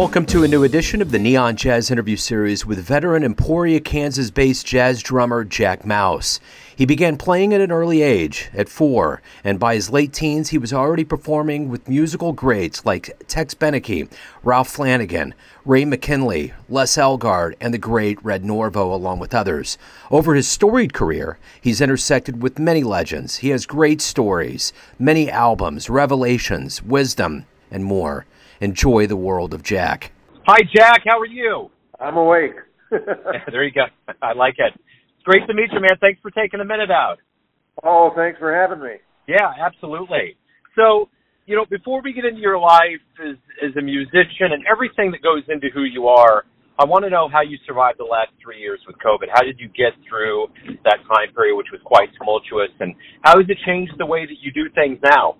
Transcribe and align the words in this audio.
Welcome 0.00 0.24
to 0.26 0.44
a 0.44 0.48
new 0.48 0.64
edition 0.64 1.02
of 1.02 1.10
the 1.10 1.18
Neon 1.18 1.56
Jazz 1.56 1.90
interview 1.90 2.16
series 2.16 2.64
with 2.64 2.78
veteran 2.78 3.22
Emporia, 3.22 3.80
Kansas 3.80 4.30
based 4.30 4.64
jazz 4.64 5.02
drummer 5.02 5.44
Jack 5.44 5.84
Mouse. 5.84 6.40
He 6.74 6.86
began 6.86 7.18
playing 7.18 7.52
at 7.52 7.60
an 7.60 7.70
early 7.70 8.00
age, 8.00 8.48
at 8.54 8.70
four, 8.70 9.20
and 9.44 9.60
by 9.60 9.74
his 9.74 9.90
late 9.90 10.14
teens, 10.14 10.48
he 10.48 10.56
was 10.56 10.72
already 10.72 11.04
performing 11.04 11.68
with 11.68 11.86
musical 11.86 12.32
greats 12.32 12.86
like 12.86 13.14
Tex 13.28 13.52
Beneke, 13.52 14.10
Ralph 14.42 14.70
Flanagan, 14.70 15.34
Ray 15.66 15.84
McKinley, 15.84 16.54
Les 16.70 16.96
Elgart, 16.96 17.54
and 17.60 17.74
the 17.74 17.78
great 17.78 18.24
Red 18.24 18.42
Norvo, 18.42 18.90
along 18.90 19.18
with 19.18 19.34
others. 19.34 19.76
Over 20.10 20.34
his 20.34 20.48
storied 20.48 20.94
career, 20.94 21.38
he's 21.60 21.82
intersected 21.82 22.42
with 22.42 22.58
many 22.58 22.82
legends. 22.82 23.36
He 23.36 23.50
has 23.50 23.66
great 23.66 24.00
stories, 24.00 24.72
many 24.98 25.30
albums, 25.30 25.90
revelations, 25.90 26.82
wisdom, 26.82 27.44
and 27.70 27.84
more. 27.84 28.24
Enjoy 28.60 29.06
the 29.06 29.16
world 29.16 29.54
of 29.54 29.62
Jack. 29.62 30.12
Hi, 30.46 30.58
Jack. 30.74 31.02
How 31.06 31.18
are 31.18 31.26
you? 31.26 31.70
I'm 31.98 32.16
awake. 32.16 32.52
there 32.90 33.64
you 33.64 33.72
go. 33.72 33.86
I 34.20 34.34
like 34.34 34.56
it. 34.58 34.72
It's 34.76 35.24
great 35.24 35.46
to 35.46 35.54
meet 35.54 35.72
you, 35.72 35.80
man. 35.80 35.96
Thanks 36.00 36.20
for 36.20 36.30
taking 36.30 36.60
a 36.60 36.64
minute 36.64 36.90
out. 36.90 37.16
Oh, 37.82 38.10
thanks 38.14 38.38
for 38.38 38.54
having 38.54 38.82
me. 38.84 38.96
Yeah, 39.26 39.48
absolutely. 39.64 40.36
So, 40.76 41.08
you 41.46 41.56
know, 41.56 41.64
before 41.70 42.02
we 42.02 42.12
get 42.12 42.26
into 42.26 42.40
your 42.40 42.58
life 42.58 43.00
as 43.24 43.36
as 43.64 43.74
a 43.76 43.82
musician 43.82 44.52
and 44.52 44.64
everything 44.70 45.10
that 45.12 45.22
goes 45.22 45.42
into 45.48 45.68
who 45.72 45.84
you 45.84 46.08
are, 46.08 46.44
I 46.78 46.84
want 46.84 47.04
to 47.04 47.10
know 47.10 47.28
how 47.32 47.40
you 47.42 47.56
survived 47.66 47.98
the 47.98 48.04
last 48.04 48.32
three 48.42 48.58
years 48.58 48.80
with 48.86 48.96
COVID. 48.96 49.28
How 49.32 49.42
did 49.42 49.58
you 49.58 49.68
get 49.68 49.92
through 50.08 50.48
that 50.84 50.98
time 51.08 51.32
period, 51.34 51.56
which 51.56 51.72
was 51.72 51.80
quite 51.84 52.08
tumultuous, 52.18 52.70
and 52.80 52.94
how 53.22 53.38
has 53.38 53.46
it 53.48 53.58
changed 53.64 53.92
the 53.98 54.06
way 54.06 54.26
that 54.26 54.36
you 54.40 54.52
do 54.52 54.68
things 54.74 54.98
now? 55.04 55.36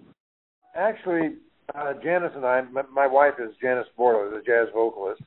Actually, 0.77 1.37
uh, 1.75 1.93
Janice 2.03 2.33
and 2.35 2.45
I, 2.45 2.63
my, 2.93 3.07
wife 3.07 3.35
is 3.39 3.55
Janice 3.61 3.87
Borla, 3.97 4.31
the 4.31 4.43
jazz 4.45 4.69
vocalist, 4.73 5.23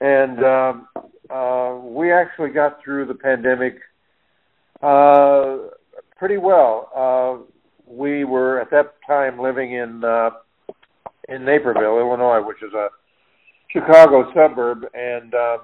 and 0.00 0.44
um, 0.44 0.88
uh, 1.30 1.78
we 1.82 2.12
actually 2.12 2.50
got 2.50 2.82
through 2.82 3.06
the 3.06 3.14
pandemic 3.14 3.78
uh, 4.82 5.58
pretty 6.16 6.38
well. 6.38 6.90
Uh, 6.94 7.44
we 7.86 8.24
were 8.24 8.60
at 8.60 8.70
that 8.70 8.94
time 9.06 9.38
living 9.40 9.72
in 9.72 10.04
uh, 10.04 10.30
in 11.28 11.44
Naperville, 11.44 11.98
Illinois, 11.98 12.40
which 12.40 12.62
is 12.62 12.72
a 12.72 12.88
Chicago 13.70 14.32
suburb, 14.34 14.86
and 14.94 15.34
uh, 15.34 15.58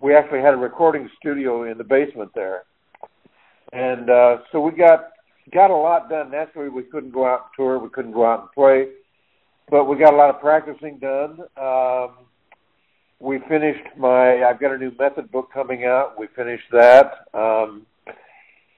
we 0.00 0.14
actually 0.14 0.40
had 0.40 0.54
a 0.54 0.56
recording 0.56 1.08
studio 1.18 1.70
in 1.70 1.76
the 1.78 1.84
basement 1.84 2.30
there. 2.34 2.62
And 3.72 4.08
uh, 4.08 4.38
so 4.52 4.60
we 4.60 4.72
got 4.72 5.13
got 5.52 5.70
a 5.70 5.76
lot 5.76 6.08
done. 6.08 6.30
Naturally, 6.30 6.68
we 6.68 6.82
couldn't 6.82 7.10
go 7.10 7.26
out 7.26 7.40
and 7.40 7.50
tour, 7.56 7.78
we 7.78 7.88
couldn't 7.90 8.12
go 8.12 8.26
out 8.26 8.40
and 8.40 8.52
play, 8.52 8.88
but 9.70 9.84
we 9.84 9.96
got 9.96 10.14
a 10.14 10.16
lot 10.16 10.30
of 10.30 10.40
practicing 10.40 10.98
done. 10.98 11.40
Um, 11.56 12.26
we 13.20 13.38
finished 13.48 13.86
my. 13.96 14.44
I've 14.44 14.60
got 14.60 14.72
a 14.72 14.78
new 14.78 14.92
method 14.98 15.30
book 15.30 15.50
coming 15.52 15.84
out. 15.84 16.18
We 16.18 16.26
finished 16.36 16.70
that, 16.72 17.26
um, 17.32 17.86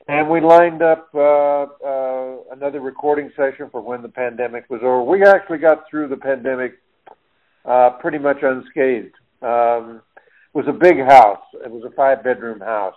and 0.08 0.30
we 0.30 0.40
lined 0.40 0.82
up 0.82 1.08
uh, 1.14 1.64
uh, 1.84 2.36
another 2.52 2.80
recording 2.80 3.30
session 3.36 3.68
for 3.70 3.80
when 3.80 4.02
the 4.02 4.08
pandemic 4.08 4.70
was 4.70 4.80
over. 4.82 5.02
We 5.02 5.24
actually 5.24 5.58
got 5.58 5.84
through 5.90 6.08
the 6.08 6.16
pandemic 6.16 6.78
uh, 7.64 7.90
pretty 8.00 8.18
much 8.18 8.38
unscathed. 8.42 9.14
Um, 9.42 10.02
it 10.54 10.58
was 10.58 10.66
a 10.68 10.72
big 10.72 10.98
house. 11.00 11.42
It 11.54 11.70
was 11.70 11.84
a 11.84 11.94
five 11.94 12.22
bedroom 12.22 12.60
house, 12.60 12.94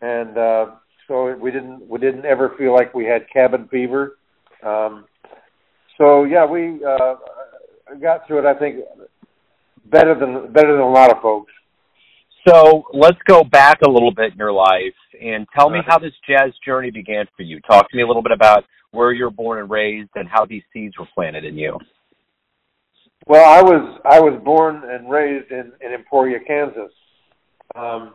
and 0.00 0.38
uh, 0.38 0.66
so 1.08 1.34
we 1.36 1.50
didn't 1.50 1.86
we 1.88 1.98
didn't 1.98 2.24
ever 2.24 2.54
feel 2.58 2.72
like 2.72 2.94
we 2.94 3.04
had 3.04 3.26
cabin 3.32 3.68
fever. 3.70 4.18
Um, 4.62 5.06
so 5.98 6.24
yeah, 6.24 6.44
we 6.44 6.80
uh, 6.84 7.14
got 8.00 8.26
through 8.26 8.40
it. 8.40 8.44
I 8.46 8.58
think 8.58 8.80
better 9.90 10.18
than 10.18 10.52
better 10.52 10.72
than 10.72 10.80
a 10.80 10.90
lot 10.90 11.10
of 11.10 11.22
folks. 11.22 11.52
So 12.46 12.84
let's 12.92 13.18
go 13.26 13.42
back 13.42 13.80
a 13.84 13.90
little 13.90 14.12
bit 14.12 14.32
in 14.32 14.38
your 14.38 14.52
life 14.52 14.94
and 15.20 15.46
tell 15.56 15.68
me 15.68 15.80
how 15.84 15.98
this 15.98 16.12
jazz 16.28 16.52
journey 16.64 16.90
began 16.92 17.26
for 17.36 17.42
you. 17.42 17.60
Talk 17.68 17.90
to 17.90 17.96
me 17.96 18.02
a 18.02 18.06
little 18.06 18.22
bit 18.22 18.32
about 18.32 18.64
where 18.92 19.12
you 19.12 19.24
were 19.24 19.30
born 19.30 19.58
and 19.58 19.68
raised 19.68 20.10
and 20.14 20.28
how 20.28 20.44
these 20.44 20.62
seeds 20.72 20.96
were 20.96 21.08
planted 21.12 21.44
in 21.44 21.56
you. 21.56 21.76
Well, 23.26 23.44
I 23.44 23.62
was 23.62 24.00
I 24.04 24.20
was 24.20 24.40
born 24.44 24.82
and 24.88 25.10
raised 25.10 25.50
in, 25.50 25.72
in 25.80 25.92
Emporia, 25.92 26.38
Kansas. 26.46 26.92
Um, 27.74 28.14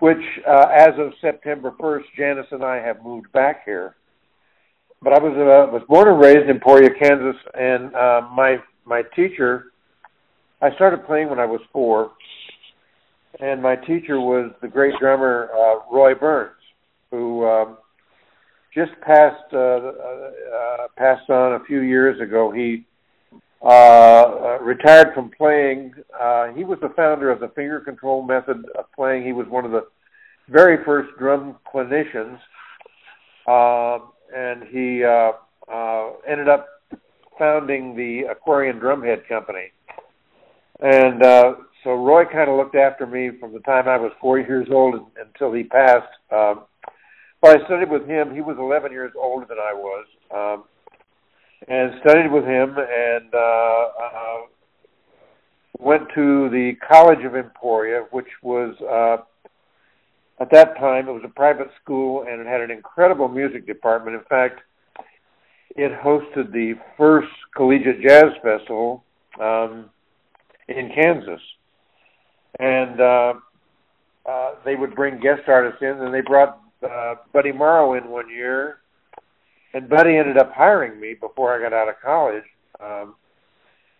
which 0.00 0.22
uh, 0.48 0.66
as 0.74 0.98
of 0.98 1.12
September 1.20 1.72
1st, 1.80 2.02
Janice 2.16 2.46
and 2.50 2.64
I 2.64 2.76
have 2.76 3.02
moved 3.04 3.30
back 3.32 3.64
here. 3.64 3.96
But 5.02 5.14
I 5.14 5.18
was 5.18 5.32
uh, 5.32 5.72
was 5.72 5.82
born 5.88 6.08
and 6.08 6.20
raised 6.20 6.40
in 6.40 6.50
Emporia, 6.50 6.90
Kansas, 6.90 7.40
and 7.54 7.94
uh, 7.94 8.28
my 8.34 8.58
my 8.84 9.02
teacher. 9.16 9.72
I 10.60 10.74
started 10.74 11.06
playing 11.06 11.30
when 11.30 11.38
I 11.38 11.46
was 11.46 11.60
four, 11.72 12.12
and 13.40 13.62
my 13.62 13.76
teacher 13.76 14.20
was 14.20 14.52
the 14.60 14.68
great 14.68 14.92
drummer 15.00 15.48
uh, 15.54 15.90
Roy 15.90 16.14
Burns, 16.14 16.52
who 17.10 17.46
um, 17.46 17.78
just 18.74 18.92
passed 19.00 19.54
uh, 19.54 19.56
uh, 19.56 20.88
passed 20.98 21.30
on 21.30 21.54
a 21.54 21.64
few 21.64 21.80
years 21.80 22.20
ago. 22.20 22.50
He 22.50 22.84
uh, 23.62 23.66
uh, 23.66 24.58
retired 24.62 25.14
from 25.14 25.30
playing. 25.30 25.92
Uh, 26.18 26.48
he 26.54 26.64
was 26.64 26.78
the 26.80 26.88
founder 26.96 27.30
of 27.30 27.40
the 27.40 27.48
finger 27.48 27.80
control 27.80 28.22
method 28.22 28.64
of 28.78 28.86
playing. 28.94 29.24
He 29.24 29.32
was 29.32 29.46
one 29.48 29.64
of 29.64 29.70
the 29.70 29.86
very 30.48 30.82
first 30.84 31.10
drum 31.18 31.56
clinicians, 31.72 32.38
uh, 33.46 33.98
and 34.34 34.64
he 34.64 35.04
uh, 35.04 35.32
uh, 35.72 36.10
ended 36.26 36.48
up 36.48 36.68
founding 37.38 37.94
the 37.96 38.30
Aquarian 38.30 38.78
Drumhead 38.78 39.28
Company. 39.28 39.72
And 40.80 41.22
uh, 41.22 41.54
so 41.84 41.94
Roy 41.94 42.24
kind 42.24 42.50
of 42.50 42.56
looked 42.56 42.74
after 42.74 43.06
me 43.06 43.30
from 43.38 43.52
the 43.52 43.60
time 43.60 43.88
I 43.88 43.96
was 43.96 44.12
four 44.20 44.38
years 44.38 44.68
old 44.70 44.94
until 45.22 45.52
he 45.52 45.64
passed. 45.64 46.08
Um, 46.30 46.64
but 47.42 47.60
I 47.60 47.64
studied 47.64 47.90
with 47.90 48.06
him. 48.06 48.34
He 48.34 48.40
was 48.40 48.56
11 48.58 48.92
years 48.92 49.12
older 49.18 49.46
than 49.46 49.58
I 49.58 49.72
was. 49.72 50.06
Um, 50.34 50.64
and 51.68 51.92
studied 52.00 52.30
with 52.30 52.44
him 52.44 52.76
and 52.78 53.34
uh, 53.34 53.38
uh, 53.38 54.38
went 55.78 56.02
to 56.14 56.48
the 56.50 56.72
College 56.90 57.24
of 57.24 57.36
Emporia, 57.36 58.06
which 58.10 58.28
was 58.42 58.74
uh, 58.80 59.22
at 60.40 60.50
that 60.52 60.76
time 60.78 61.08
it 61.08 61.12
was 61.12 61.22
a 61.24 61.28
private 61.28 61.68
school 61.82 62.24
and 62.28 62.40
it 62.40 62.46
had 62.46 62.60
an 62.60 62.70
incredible 62.70 63.28
music 63.28 63.66
department. 63.66 64.16
In 64.16 64.24
fact, 64.24 64.60
it 65.76 65.92
hosted 65.92 66.52
the 66.52 66.74
first 66.96 67.28
collegiate 67.54 68.02
jazz 68.02 68.32
festival 68.42 69.04
um, 69.40 69.88
in 70.68 70.90
Kansas, 70.94 71.40
and 72.58 73.00
uh, 73.00 73.34
uh, 74.26 74.50
they 74.64 74.74
would 74.74 74.94
bring 74.94 75.20
guest 75.20 75.42
artists 75.46 75.80
in, 75.80 75.88
and 75.88 76.12
they 76.12 76.20
brought 76.20 76.60
uh, 76.82 77.14
Buddy 77.32 77.52
Morrow 77.52 77.94
in 77.94 78.08
one 78.08 78.28
year 78.28 78.79
and 79.74 79.88
Buddy 79.88 80.16
ended 80.16 80.36
up 80.36 80.52
hiring 80.52 81.00
me 81.00 81.14
before 81.14 81.54
I 81.54 81.62
got 81.62 81.72
out 81.72 81.88
of 81.88 81.94
college. 82.02 82.44
Um, 82.80 83.14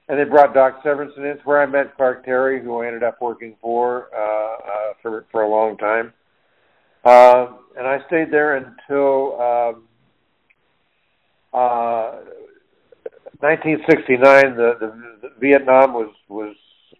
and 0.08 0.18
they 0.18 0.24
brought 0.24 0.54
Doc 0.54 0.82
Severinsen 0.82 1.18
in. 1.18 1.38
Where 1.44 1.62
I 1.62 1.66
met 1.66 1.96
Clark 1.96 2.24
Terry, 2.24 2.60
who 2.60 2.82
I 2.82 2.88
ended 2.88 3.04
up 3.04 3.22
working 3.22 3.54
for 3.60 4.08
uh, 4.12 4.20
uh, 4.20 4.92
for 5.00 5.24
for 5.30 5.42
a 5.42 5.48
long 5.48 5.76
time. 5.76 6.12
Uh, 7.04 7.46
and 7.78 7.86
I 7.86 7.98
stayed 8.08 8.32
there 8.32 8.56
until 8.56 9.40
um, 9.40 9.84
uh, 11.54 12.18
1969. 13.38 14.56
The, 14.56 14.74
the, 14.80 15.18
the 15.22 15.28
Vietnam 15.38 15.94
was 15.94 16.12
was 16.28 16.56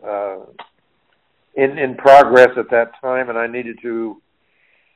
uh, 0.06 0.46
in 1.60 1.78
in 1.78 1.96
progress 1.96 2.50
at 2.56 2.70
that 2.70 2.92
time, 3.00 3.28
and 3.28 3.36
I 3.36 3.48
needed 3.48 3.78
to 3.82 4.22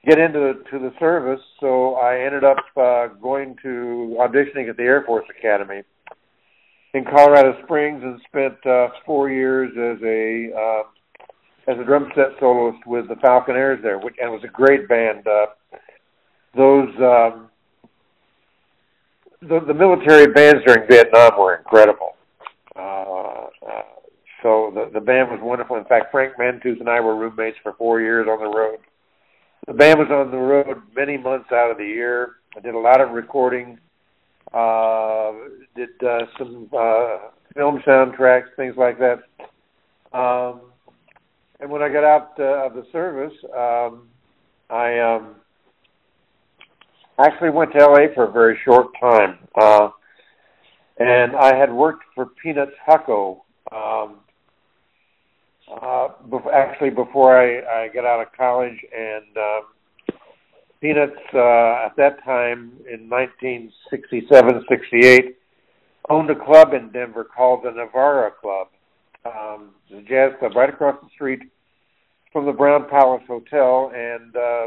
get 0.05 0.19
into 0.19 0.55
to 0.71 0.79
the 0.79 0.93
service, 0.99 1.41
so 1.61 1.95
I 1.95 2.19
ended 2.19 2.45
up 2.45 2.59
uh, 2.77 3.07
going 3.21 3.57
to 3.63 4.17
auditioning 4.21 4.69
at 4.69 4.77
the 4.77 4.83
Air 4.83 5.03
Force 5.07 5.27
Academy 5.37 5.83
in 6.95 7.05
Colorado 7.05 7.55
Springs 7.65 8.03
and 8.03 8.21
spent 8.29 8.67
uh, 8.67 8.89
four 9.05 9.31
years 9.31 9.71
as 9.73 10.03
a 10.03 10.57
uh, 10.57 11.73
as 11.73 11.79
a 11.81 11.85
drum 11.85 12.11
set 12.15 12.39
soloist 12.39 12.87
with 12.87 13.09
the 13.09 13.15
Falconaires 13.17 13.83
there, 13.83 13.99
which 13.99 14.15
and 14.21 14.29
it 14.29 14.33
was 14.33 14.45
a 14.45 14.49
great 14.49 14.89
band. 14.89 15.27
Uh, 15.27 15.47
those 16.57 16.89
um, 16.99 17.49
the, 19.43 19.61
the 19.67 19.75
military 19.75 20.33
bands 20.33 20.63
during 20.67 20.89
Vietnam 20.89 21.33
were 21.39 21.57
incredible. 21.57 22.15
Uh, 22.77 22.81
uh, 22.81 23.83
so 24.43 24.71
the 24.75 24.91
the 24.93 25.01
band 25.01 25.31
was 25.31 25.41
wonderful. 25.43 25.77
In 25.77 25.85
fact, 25.85 26.07
Frank 26.13 26.35
Mantooth 26.39 26.81
and 26.81 26.89
I 26.89 27.01
were 27.01 27.17
roommates 27.17 27.57
for 27.63 27.73
four 27.75 28.01
years 28.01 28.29
on 28.29 28.39
the 28.39 28.57
road 28.57 28.79
the 29.67 29.73
band 29.73 29.99
was 29.99 30.09
on 30.11 30.31
the 30.31 30.37
road 30.37 30.83
many 30.95 31.17
months 31.17 31.51
out 31.53 31.71
of 31.71 31.79
the 31.79 31.85
year. 31.85 32.37
I 32.57 32.61
did 32.61 32.75
a 32.75 32.79
lot 32.79 33.01
of 33.01 33.11
recording, 33.11 33.79
uh, 34.53 35.33
did 35.75 35.91
uh, 36.07 36.27
some 36.39 36.69
uh, 36.77 37.19
film 37.55 37.81
soundtracks, 37.87 38.55
things 38.57 38.77
like 38.77 38.99
that. 38.99 39.21
Um, 40.17 40.61
and 41.61 41.71
when 41.71 41.83
I 41.83 41.89
got 41.89 42.05
out 42.05 42.33
uh, 42.39 42.67
of 42.67 42.75
the 42.75 42.87
service, 42.93 43.33
um, 43.57 44.09
I 44.71 44.99
um, 44.99 45.37
actually 47.19 47.51
went 47.51 47.73
to 47.73 47.79
LA 47.79 48.13
for 48.15 48.25
a 48.25 48.31
very 48.31 48.59
short 48.65 48.89
time. 49.01 49.39
Uh, 49.61 49.91
and 50.99 51.35
I 51.35 51.57
had 51.57 51.73
worked 51.73 52.05
for 52.15 52.27
Peanuts 52.27 52.73
Hucko 52.87 53.41
um, 53.73 54.21
uh, 55.83 56.09
actually 56.53 56.91
before 56.91 57.37
I, 57.37 57.85
I 57.85 57.89
got 57.89 58.05
out 58.05 58.21
of 58.21 58.33
college, 58.37 58.79
and 58.97 59.37
um, 59.37 59.63
Peanuts 60.81 61.13
uh, 61.33 61.87
at 61.87 61.97
that 61.97 62.23
time 62.25 62.73
in 62.91 63.09
1967, 63.09 64.65
68 64.69 65.37
owned 66.11 66.31
a 66.31 66.35
club 66.35 66.75
in 66.75 66.91
Denver 66.91 67.25
called 67.25 67.65
the 67.65 67.71
Navarre 67.71 68.33
Club, 68.41 68.69
um, 69.25 69.71
the 69.91 70.03
jazz 70.03 70.33
club 70.39 70.55
right 70.55 70.69
across 70.69 71.01
the 71.03 71.09
street 71.15 71.41
from 72.33 72.47
the 72.47 72.53
Brown 72.53 72.89
Palace 72.91 73.23
Hotel, 73.27 73.91
and 73.95 74.37
uh, 74.37 74.67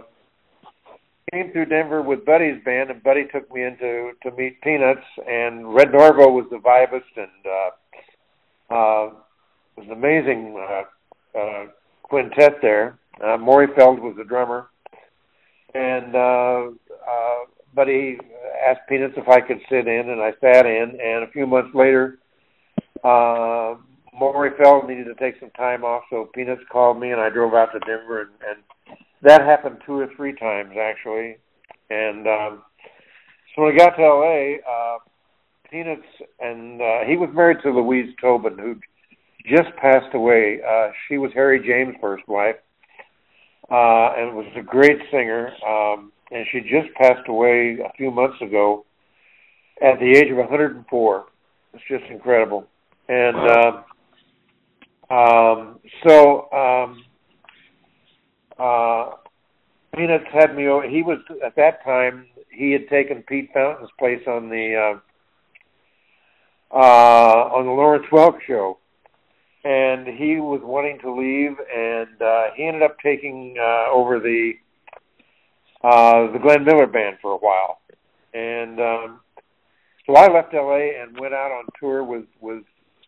came 1.32 1.52
through 1.52 1.66
Denver 1.66 2.02
with 2.02 2.26
Buddy's 2.26 2.64
band, 2.64 2.90
and 2.90 3.04
Buddy 3.04 3.26
took 3.32 3.54
me 3.54 3.64
in 3.64 3.78
to 3.78 4.12
to 4.24 4.36
meet 4.36 4.62
Peanuts, 4.62 5.06
and 5.28 5.74
Red 5.74 5.90
Norvo 5.90 6.32
was 6.32 6.48
the 6.50 6.58
vibist, 6.58 7.16
and 7.16 7.46
uh, 7.46 8.74
uh, 8.74 9.08
it 9.76 9.82
was 9.82 9.88
an 9.88 9.92
amazing 9.92 10.58
uh, 10.58 10.84
uh, 11.38 11.66
quintet 12.04 12.56
there. 12.62 12.98
Uh, 13.24 13.38
Morey 13.38 13.68
Feld 13.76 14.00
was 14.00 14.16
the 14.18 14.24
drummer, 14.24 14.70
and 15.74 16.16
uh, 16.16 16.70
uh, 17.10 17.46
Buddy 17.74 18.20
asked 18.68 18.82
Peanuts 18.88 19.16
if 19.18 19.28
I 19.28 19.42
could 19.42 19.60
sit 19.70 19.88
in, 19.88 20.10
and 20.10 20.22
I 20.22 20.34
sat 20.42 20.66
in. 20.66 20.98
And 21.02 21.24
a 21.24 21.32
few 21.32 21.48
months 21.48 21.74
later, 21.74 22.20
uh, 23.04 23.76
Morey 24.14 24.52
Feld 24.58 24.88
needed 24.88 25.06
to 25.06 25.16
take 25.16 25.40
some 25.40 25.52
time 25.52 25.84
off, 25.84 26.04
so 26.10 26.30
Peanuts 26.34 26.62
called 26.72 27.00
me, 27.00 27.12
and 27.12 27.22
I 27.22 27.30
drove 27.30 27.54
out 27.54 27.72
to 27.74 27.80
Denver, 27.80 28.22
and, 28.22 28.32
and 28.50 28.98
that 29.22 29.42
happened 29.42 29.78
two 29.86 30.00
or 30.00 30.08
three 30.16 30.34
times 30.34 30.72
actually. 30.80 31.38
And 31.90 32.28
um, 32.28 32.64
so 33.56 33.64
when 33.64 33.74
I 33.74 33.78
got 33.78 33.96
to 33.96 34.04
LA, 34.04 34.58
uh, 34.70 34.98
Peanuts 35.70 36.02
and 36.40 36.82
uh, 36.82 37.00
he 37.06 37.18
was 37.18 37.30
married 37.34 37.58
to 37.64 37.72
Louise 37.72 38.14
Tobin, 38.22 38.58
who 38.58 38.76
just 39.48 39.76
passed 39.78 40.14
away. 40.14 40.60
Uh, 40.68 40.90
she 41.08 41.18
was 41.18 41.32
Harry 41.34 41.66
James' 41.66 41.96
first 42.02 42.28
wife, 42.28 42.58
uh, 43.70 44.14
and 44.18 44.36
was 44.36 44.46
a 44.56 44.62
great 44.62 45.00
singer. 45.12 45.52
Um, 45.68 46.12
and 46.32 46.46
she 46.52 46.62
just 46.62 46.94
passed 46.96 47.28
away 47.28 47.78
a 47.84 47.92
few 47.98 48.12
months 48.12 48.42
ago 48.42 48.86
at 49.82 50.00
the 50.00 50.18
age 50.18 50.32
of 50.32 50.38
104. 50.38 51.26
It's 51.74 51.84
just 51.90 52.06
incredible. 52.12 52.68
And 53.08 53.38
uh, 53.38 53.82
um, 55.14 55.80
so 56.06 56.52
um, 56.52 57.04
uh, 58.60 59.12
Peanuts 59.96 60.26
had 60.34 60.56
me 60.56 60.68
over. 60.68 60.88
He 60.88 61.02
was 61.02 61.20
at 61.46 61.56
that 61.56 61.84
time. 61.84 62.28
He 62.50 62.72
had 62.72 62.88
taken 62.90 63.24
Pete 63.24 63.50
Fountain's 63.54 63.90
place 63.98 64.22
on 64.28 64.50
the 64.50 64.76
uh, 64.76 65.00
uh, 66.76 67.56
on 67.56 67.66
the 67.66 67.72
Lawrence 67.72 68.06
Welk 68.12 68.42
show, 68.46 68.78
and 69.68 70.08
he 70.08 70.40
was 70.40 70.62
wanting 70.64 70.98
to 71.00 71.12
leave, 71.12 71.58
and 71.76 72.22
uh, 72.22 72.44
he 72.56 72.66
ended 72.66 72.84
up 72.84 72.96
taking 73.04 73.56
uh, 73.60 73.92
over 73.92 74.18
the 74.18 74.54
uh, 75.84 76.32
the 76.32 76.40
Glenn 76.40 76.64
Miller 76.64 76.88
Band 76.88 77.18
for 77.22 77.32
a 77.32 77.38
while, 77.38 77.82
and 78.34 78.80
um, 78.80 79.20
so 80.06 80.16
I 80.16 80.32
left 80.32 80.54
LA 80.54 81.02
and 81.02 81.20
went 81.20 81.34
out 81.34 81.52
on 81.52 81.66
tour 81.78 82.02
with 82.02 82.24
with 82.40 82.64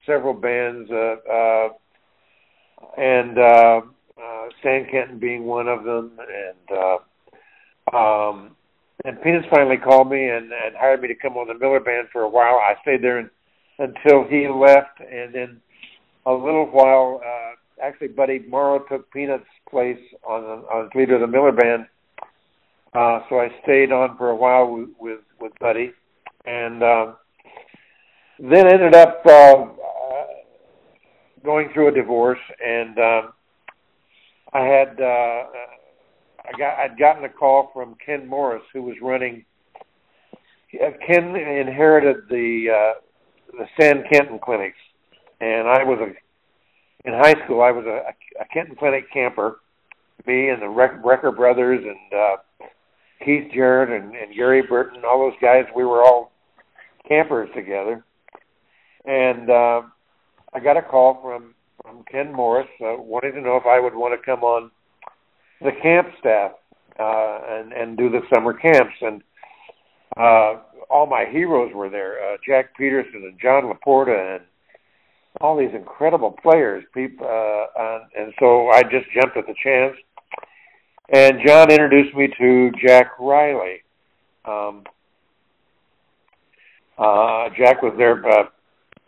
several 0.05 0.33
bands, 0.33 0.91
uh, 0.91 1.15
uh, 1.31 1.69
and 2.97 3.37
uh, 3.37 3.81
uh, 4.21 4.45
Stan 4.59 4.85
Kenton 4.91 5.17
being 5.17 5.45
one 5.45 5.69
of 5.69 5.85
them, 5.85 6.11
and 6.19 6.77
uh, 7.93 7.97
um, 7.97 8.55
and 9.05 9.21
Peanuts 9.21 9.47
finally 9.49 9.77
called 9.77 10.09
me 10.09 10.27
and, 10.27 10.51
and 10.51 10.75
hired 10.77 11.01
me 11.01 11.07
to 11.07 11.15
come 11.15 11.37
on 11.37 11.47
the 11.47 11.57
Miller 11.57 11.79
Band 11.79 12.09
for 12.11 12.23
a 12.23 12.29
while. 12.29 12.55
I 12.55 12.75
stayed 12.81 13.01
there 13.01 13.17
and, 13.17 13.29
until 13.77 14.25
he 14.27 14.49
left, 14.49 14.99
and 14.99 15.33
then 15.33 15.61
a 16.25 16.33
little 16.33 16.65
while. 16.65 17.21
Uh, 17.25 17.85
actually, 17.85 18.09
Buddy 18.09 18.39
Morrow 18.47 18.79
took 18.89 19.11
Peanuts' 19.11 19.45
place 19.69 19.99
on 20.27 20.43
on 20.43 20.89
leader 20.95 21.15
of 21.15 21.21
the 21.21 21.27
Miller 21.27 21.51
Band 21.51 21.87
uh, 22.93 23.19
so 23.29 23.39
I 23.39 23.49
stayed 23.63 23.91
on 23.91 24.17
for 24.17 24.29
a 24.29 24.35
while 24.35 24.71
with 24.71 24.89
with, 24.99 25.19
with 25.39 25.51
Buddy, 25.59 25.91
and 26.45 26.81
um, 26.81 27.15
then 28.39 28.67
ended 28.67 28.95
up 28.95 29.21
uh, 29.27 29.31
uh, 29.31 30.25
going 31.43 31.69
through 31.73 31.89
a 31.89 31.91
divorce. 31.91 32.39
And 32.65 32.97
um, 32.97 33.33
I 34.53 34.61
had 34.61 34.99
uh, 34.99 35.43
I 36.45 36.57
got 36.57 36.79
I'd 36.79 36.97
gotten 36.97 37.25
a 37.25 37.29
call 37.29 37.69
from 37.73 37.95
Ken 38.03 38.27
Morris, 38.27 38.63
who 38.73 38.81
was 38.81 38.95
running. 39.01 39.45
Uh, 40.73 40.89
Ken 41.05 41.35
inherited 41.35 42.27
the 42.27 42.69
uh, 42.71 42.99
the 43.51 43.67
Stan 43.75 44.03
Kenton 44.11 44.39
clinics, 44.43 44.77
and 45.39 45.67
I 45.67 45.83
was 45.83 45.99
a 45.99 47.07
in 47.07 47.13
high 47.13 47.35
school. 47.43 47.61
I 47.61 47.71
was 47.71 47.85
a, 47.85 48.41
a 48.41 48.45
Kenton 48.53 48.75
clinic 48.75 49.11
camper. 49.11 49.59
Me 50.27 50.49
and 50.49 50.61
the 50.61 50.65
Brecker 50.65 51.35
brothers 51.35 51.83
and 51.83 52.19
uh, 52.19 52.67
Keith 53.23 53.51
Jarrett 53.53 53.89
and, 53.89 54.13
and 54.15 54.35
Gary 54.35 54.61
Burton, 54.61 55.03
all 55.07 55.19
those 55.19 55.39
guys, 55.41 55.65
we 55.75 55.85
were 55.85 56.03
all 56.03 56.31
campers 57.07 57.49
together. 57.55 58.03
And 59.05 59.49
uh, 59.49 59.81
I 60.53 60.59
got 60.61 60.77
a 60.77 60.81
call 60.81 61.19
from 61.21 61.55
from 61.81 62.03
Ken 62.11 62.33
Morris 62.33 62.67
uh, 62.81 62.95
wanting 62.97 63.33
to 63.33 63.41
know 63.41 63.55
if 63.55 63.65
I 63.65 63.79
would 63.79 63.95
want 63.95 64.19
to 64.19 64.25
come 64.25 64.43
on 64.43 64.69
the 65.61 65.71
camp 65.81 66.09
staff 66.19 66.51
uh, 66.99 67.39
and 67.47 67.71
and 67.71 67.97
do 67.97 68.09
the 68.09 68.21
summer 68.33 68.53
camps. 68.53 68.95
And 69.01 69.23
uh, 70.17 70.59
all 70.89 71.05
my 71.05 71.25
heroes 71.25 71.71
were 71.73 71.89
there: 71.89 72.17
uh, 72.21 72.37
Jack 72.45 72.75
Petersen 72.77 73.23
and 73.23 73.39
John 73.41 73.63
Laporta 73.71 74.35
and 74.35 74.43
all 75.41 75.57
these 75.57 75.73
incredible 75.73 76.35
players. 76.41 76.83
People, 76.93 77.25
uh, 77.25 77.65
and, 77.81 78.03
and 78.17 78.33
so 78.39 78.69
I 78.69 78.83
just 78.83 79.05
jumped 79.13 79.37
at 79.37 79.45
the 79.47 79.55
chance 79.63 79.95
and 81.11 81.39
John 81.45 81.71
introduced 81.71 82.15
me 82.15 82.29
to 82.39 82.71
Jack 82.85 83.13
Reilly. 83.19 83.81
Um, 84.45 84.83
uh, 86.97 87.49
Jack 87.57 87.81
was 87.81 87.95
there 87.97 88.23
uh, 88.29 88.45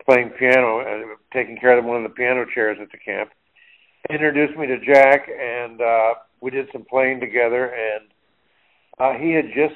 playing 0.08 0.30
piano, 0.30 0.80
uh, 0.80 1.16
taking 1.32 1.56
care 1.56 1.78
of 1.78 1.84
one 1.84 1.98
of 1.98 2.02
the 2.02 2.14
piano 2.14 2.44
chairs 2.52 2.78
at 2.80 2.90
the 2.90 2.98
camp. 2.98 3.30
Introduced 4.10 4.58
me 4.58 4.66
to 4.66 4.84
Jack, 4.84 5.28
and 5.28 5.80
uh, 5.80 6.14
we 6.40 6.50
did 6.50 6.66
some 6.72 6.84
playing 6.84 7.20
together. 7.20 7.66
And 7.66 8.08
uh, 8.98 9.12
he 9.22 9.32
had 9.32 9.46
just 9.54 9.74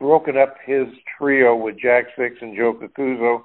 broken 0.00 0.36
up 0.36 0.56
his 0.64 0.86
trio 1.16 1.54
with 1.54 1.78
Jack 1.78 2.06
Six 2.18 2.36
and 2.40 2.56
Joe 2.56 2.74
Cocuzzo, 2.74 3.44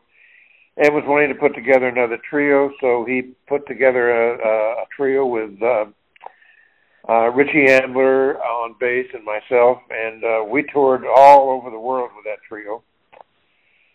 and 0.77 0.93
was 0.93 1.03
wanting 1.07 1.29
to 1.29 1.35
put 1.35 1.55
together 1.55 1.87
another 1.87 2.17
trio. 2.29 2.71
So 2.81 3.05
he 3.05 3.33
put 3.47 3.67
together 3.67 4.09
a, 4.09 4.81
a, 4.81 4.85
trio 4.95 5.25
with. 5.25 5.61
Uh, 5.61 5.85
uh, 7.07 7.29
Richie 7.29 7.67
Ambler 7.69 8.37
on 8.39 8.75
bass 8.79 9.05
and 9.13 9.23
myself, 9.23 9.77
and 9.91 10.23
uh, 10.23 10.43
we 10.43 10.63
toured 10.73 11.05
all 11.05 11.51
over 11.51 11.69
the 11.69 11.79
world 11.79 12.09
with 12.15 12.25
that 12.25 12.39
trio. 12.47 12.81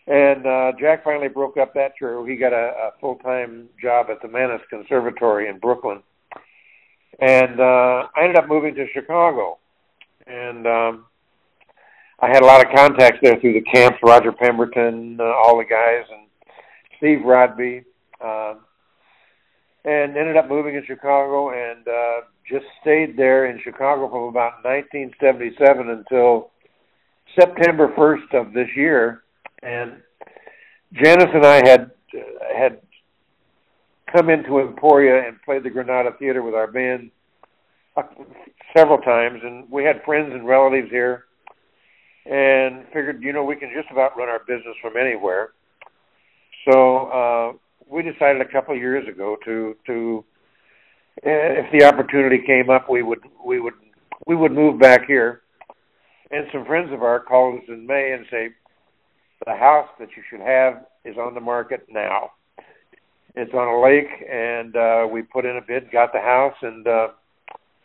And 0.07 0.45
uh, 0.45 0.71
Jack 0.79 1.03
finally 1.03 1.27
broke 1.27 1.57
up 1.57 1.73
that 1.73 1.95
trio. 1.97 2.25
He 2.25 2.37
got 2.37 2.53
a, 2.53 2.55
a 2.55 2.91
full-time 3.01 3.67
job 3.81 4.07
at 4.09 4.21
the 4.21 4.27
Mannes 4.27 4.61
Conservatory 4.69 5.49
in 5.49 5.59
Brooklyn, 5.59 6.01
and 7.19 7.59
uh, 7.59 8.07
I 8.15 8.21
ended 8.21 8.37
up 8.37 8.47
moving 8.47 8.75
to 8.75 8.87
Chicago. 8.93 9.57
And 10.25 10.65
um, 10.65 11.05
I 12.19 12.27
had 12.27 12.43
a 12.43 12.45
lot 12.45 12.65
of 12.65 12.73
contacts 12.73 13.19
there 13.21 13.39
through 13.39 13.53
the 13.53 13.61
camps, 13.61 13.97
Roger 14.03 14.31
Pemberton, 14.31 15.17
uh, 15.19 15.23
all 15.23 15.57
the 15.57 15.65
guys, 15.65 16.05
and 16.11 16.20
Steve 17.01 17.25
Rodby. 17.25 17.83
Uh, 18.23 18.53
and 19.83 20.15
ended 20.15 20.37
up 20.37 20.47
moving 20.47 20.79
to 20.79 20.85
Chicago 20.85 21.49
and 21.49 21.87
uh, 21.87 22.21
just 22.47 22.65
stayed 22.81 23.17
there 23.17 23.47
in 23.47 23.59
Chicago 23.63 24.07
from 24.09 24.23
about 24.23 24.63
1977 24.63 25.89
until 25.89 26.51
September 27.39 27.87
1st 27.97 28.39
of 28.39 28.53
this 28.53 28.67
year. 28.75 29.23
And 29.63 29.93
Janice 30.93 31.33
and 31.33 31.45
I 31.45 31.67
had 31.67 31.91
had 32.55 32.81
come 34.13 34.29
into 34.29 34.59
Emporia 34.59 35.27
and 35.27 35.41
played 35.41 35.63
the 35.63 35.69
Granada 35.69 36.11
Theater 36.19 36.43
with 36.43 36.53
our 36.53 36.69
band 36.69 37.09
uh, 37.97 38.03
several 38.75 38.99
times, 38.99 39.39
and 39.43 39.69
we 39.71 39.83
had 39.83 40.03
friends 40.03 40.31
and 40.33 40.45
relatives 40.45 40.89
here, 40.91 41.25
and 42.25 42.85
figured, 42.87 43.23
you 43.23 43.33
know, 43.33 43.43
we 43.43 43.55
can 43.55 43.71
just 43.73 43.89
about 43.89 44.17
run 44.17 44.29
our 44.29 44.39
business 44.39 44.75
from 44.81 44.97
anywhere. 44.97 45.53
So 46.69 47.07
uh, 47.07 47.53
we 47.89 48.03
decided 48.03 48.41
a 48.41 48.51
couple 48.51 48.75
of 48.75 48.81
years 48.81 49.07
ago 49.07 49.37
to 49.45 49.75
to 49.87 50.23
if 51.23 51.71
the 51.71 51.85
opportunity 51.85 52.39
came 52.45 52.69
up, 52.69 52.89
we 52.89 53.03
would 53.03 53.19
we 53.45 53.59
would 53.59 53.73
we 54.27 54.35
would 54.35 54.51
move 54.51 54.79
back 54.79 55.05
here. 55.05 55.41
And 56.31 56.45
some 56.53 56.65
friends 56.65 56.93
of 56.93 57.03
ours 57.03 57.23
called 57.27 57.59
us 57.59 57.65
in 57.67 57.85
May 57.85 58.13
and 58.13 58.25
say, 58.31 58.51
the 59.45 59.53
house 59.53 59.89
that 59.99 60.09
you 60.15 60.23
should 60.29 60.39
have 60.39 60.85
is 61.03 61.17
on 61.17 61.33
the 61.33 61.41
market 61.41 61.85
now. 61.89 62.31
It's 63.35 63.53
on 63.53 63.67
a 63.67 63.81
lake, 63.81 64.09
and 64.29 64.75
uh, 64.75 65.07
we 65.11 65.23
put 65.23 65.45
in 65.45 65.57
a 65.57 65.61
bid, 65.61 65.91
got 65.91 66.13
the 66.13 66.19
house, 66.19 66.55
and 66.61 66.87
uh, 66.87 67.07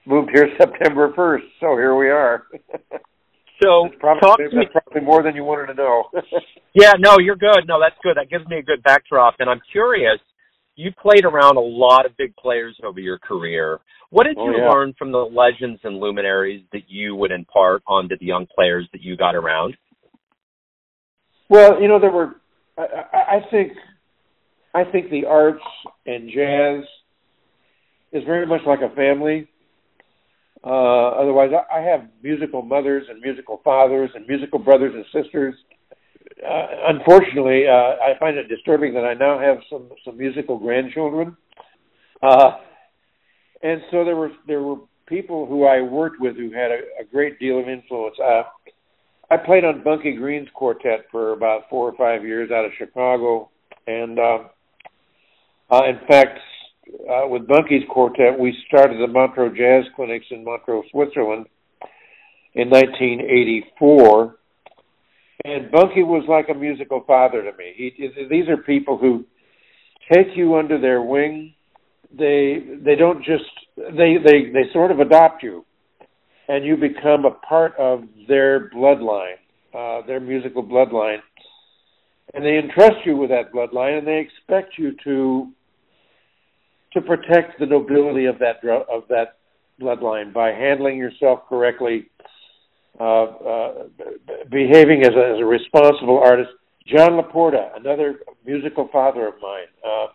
moved 0.05 0.31
here 0.33 0.49
September 0.61 1.13
1st. 1.13 1.45
So 1.61 1.77
here 1.77 1.97
we 1.97 2.09
are. 2.11 2.47
So 3.63 3.89
probably, 3.99 4.47
that's 4.53 4.73
probably 4.73 5.01
more 5.03 5.23
than 5.23 5.35
you 5.35 5.45
wanted 5.45 5.69
to 5.69 5.75
know. 5.75 6.05
yeah, 6.75 6.93
no, 6.99 7.17
you're 7.19 7.37
good. 7.37 7.65
No, 7.67 7.81
that's 7.81 7.97
good. 8.03 8.17
That 8.17 8.29
gives 8.29 8.47
me 8.49 8.59
a 8.59 8.63
good 8.63 8.83
backdrop, 8.83 9.37
and 9.39 9.49
I'm 9.49 9.61
curious. 9.73 10.19
you 10.77 10.91
played 11.01 11.25
around 11.25 11.57
a 11.57 11.61
lot 11.61 12.05
of 12.05 12.15
big 12.19 12.37
players 12.37 12.77
over 12.85 13.01
your 13.01 13.19
career. 13.19 13.79
What 14.11 14.25
did 14.25 14.37
Oh, 14.39 14.45
you 14.51 14.59
yeah. 14.59 14.69
learn 14.69 14.93
from 14.99 15.11
the 15.11 15.19
legends 15.19 15.81
and 15.85 15.99
luminaries 15.99 16.63
that 16.73 16.83
you 16.89 17.17
would 17.17 17.33
impart 17.33 17.83
onto 17.87 18.17
the 18.19 18.27
young 18.27 18.47
players 18.55 18.87
that 18.93 19.01
you 19.01 19.17
got 19.17 19.35
around? 19.35 19.75
Well, 21.49 21.81
you 21.81 21.89
know, 21.89 21.99
there 21.99 22.11
were. 22.11 22.35
I 22.79 22.83
I 23.39 23.51
think, 23.51 23.73
I 24.75 24.85
think 24.85 25.11
the 25.11 25.25
arts 25.27 25.63
and 26.05 26.29
jazz 26.31 26.85
is 28.13 28.23
very 28.25 28.47
much 28.47 28.61
like 28.67 28.81
a 28.83 28.95
family. 28.95 29.49
Uh, 30.67 31.11
otherwise, 31.11 31.51
I, 31.55 31.79
I 31.79 31.81
have 31.83 32.09
musical 32.25 32.61
mothers 32.61 33.05
and 33.09 33.21
musical 33.21 33.61
fathers 33.63 34.11
and 34.17 34.27
musical 34.27 34.59
brothers 34.59 34.93
and 34.95 35.05
sisters. 35.13 35.55
Uh, 36.45 36.67
unfortunately, 36.89 37.69
uh, 37.69 37.73
I 38.03 38.19
find 38.19 38.37
it 38.37 38.49
disturbing 38.49 38.93
that 38.95 39.05
I 39.05 39.15
now 39.15 39.39
have 39.39 39.59
some 39.71 39.89
some 40.05 40.19
musical 40.19 40.59
grandchildren. 40.59 41.37
Uh, 42.21 42.57
and 43.63 43.81
so 43.93 44.05
there 44.05 44.17
were 44.17 44.33
there 44.49 44.63
were 44.63 44.79
people 45.07 45.47
who 45.47 45.67
I 45.67 45.83
worked 45.83 46.21
with 46.21 46.37
who 46.37 46.51
had 46.51 46.73
a, 46.73 46.81
a 47.01 47.05
great 47.11 47.39
deal 47.39 47.61
of 47.61 47.69
influence. 47.69 48.17
Uh, 48.19 48.43
I 49.31 49.37
played 49.37 49.65
on 49.65 49.85
Bunky 49.85 50.17
Green's 50.17 50.49
quartet 50.53 51.07
for 51.13 51.33
about 51.33 51.63
four 51.71 51.89
or 51.89 51.97
five 51.97 52.25
years 52.25 52.51
out 52.51 52.65
of 52.65 52.73
Chicago, 52.77 53.51
and 53.87 54.19
uh, 54.19 54.39
uh, 55.71 55.83
in 55.85 56.01
fact, 56.09 56.41
uh, 56.89 57.27
with 57.29 57.47
Bunky's 57.47 57.83
quartet, 57.89 58.39
we 58.39 58.57
started 58.69 59.01
the 59.01 59.13
Montreux 59.13 59.57
Jazz 59.57 59.85
Clinics 59.95 60.27
in 60.31 60.45
Montreux, 60.45 60.83
Switzerland, 60.91 61.47
in 62.55 62.71
1984. 62.71 64.37
And 65.45 65.71
Bunky 65.71 66.03
was 66.03 66.25
like 66.29 66.49
a 66.49 66.59
musical 66.59 67.05
father 67.07 67.43
to 67.43 67.57
me. 67.57 67.73
He, 67.77 68.11
these 68.29 68.49
are 68.49 68.57
people 68.57 68.99
who 68.99 69.25
take 70.13 70.37
you 70.37 70.57
under 70.57 70.81
their 70.81 71.03
wing. 71.03 71.55
They 72.17 72.65
they 72.85 72.95
don't 72.95 73.25
just 73.25 73.45
they 73.77 74.17
they 74.25 74.51
they 74.53 74.73
sort 74.73 74.91
of 74.91 75.01
adopt 75.01 75.43
you 75.43 75.65
and 76.49 76.65
you 76.65 76.77
become 76.77 77.25
a 77.25 77.33
part 77.47 77.75
of 77.77 78.05
their 78.29 78.71
bloodline, 78.71 79.35
uh, 79.75 80.07
their 80.07 80.21
musical 80.21 80.63
bloodline, 80.63 81.19
and 82.35 82.45
they 82.45 82.59
entrust 82.59 83.05
you 83.05 83.17
with 83.17 83.31
that 83.31 83.53
bloodline, 83.53 83.99
and 83.99 84.07
they 84.07 84.19
expect 84.19 84.79
you 84.79 84.95
to 85.05 85.49
to 86.93 87.01
protect 87.01 87.59
the 87.59 87.67
nobility 87.67 88.27
of 88.27 88.39
that 88.39 88.65
of 88.65 89.05
that 89.09 89.39
bloodline 89.81 90.33
by 90.33 90.49
handling 90.49 90.97
yourself 90.97 91.41
correctly, 91.49 92.07
uh, 92.99 93.25
uh, 93.25 93.73
behaving 94.51 95.03
as 95.03 95.13
a, 95.15 95.35
as 95.35 95.41
a 95.41 95.45
responsible 95.45 96.19
artist. 96.19 96.51
John 96.87 97.21
Laporta, 97.21 97.77
another 97.77 98.21
musical 98.45 98.89
father 98.93 99.27
of 99.27 99.35
mine. 99.43 99.67
Uh, 99.85 100.07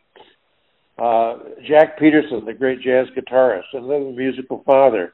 uh, 1.02 1.40
Jack 1.68 2.00
Petersen, 2.00 2.46
the 2.46 2.54
great 2.54 2.82
jazz 2.82 3.08
guitarist, 3.18 3.64
another 3.74 4.12
musical 4.12 4.64
father. 4.66 5.14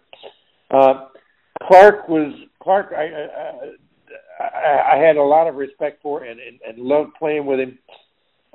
Uh, 0.70 1.06
Clark 1.64 2.08
was 2.08 2.34
Clark. 2.62 2.94
I, 2.96 3.04
I 3.04 3.72
I 4.40 4.96
I 4.96 4.98
had 4.98 5.18
a 5.18 5.24
lot 5.24 5.48
of 5.48 5.56
respect 5.56 6.02
for 6.02 6.24
and 6.24 6.40
and, 6.40 6.60
and 6.68 6.78
loved 6.78 7.14
playing 7.18 7.46
with 7.46 7.60
him. 7.60 7.80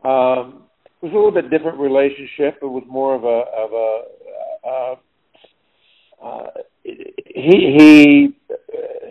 Um, 0.05 0.65
it 1.03 1.07
was 1.07 1.13
a 1.13 1.17
little 1.17 1.33
bit 1.33 1.51
different 1.51 1.79
relationship. 1.79 2.59
It 2.63 2.67
was 2.67 2.85
more 2.89 3.15
of 3.15 3.25
a 3.25 3.43
of 3.59 3.73
a 3.73 4.03
uh, 4.69 4.97
uh, 6.25 6.51
he 6.85 7.77
he. 7.79 8.29
Uh, 8.51 9.11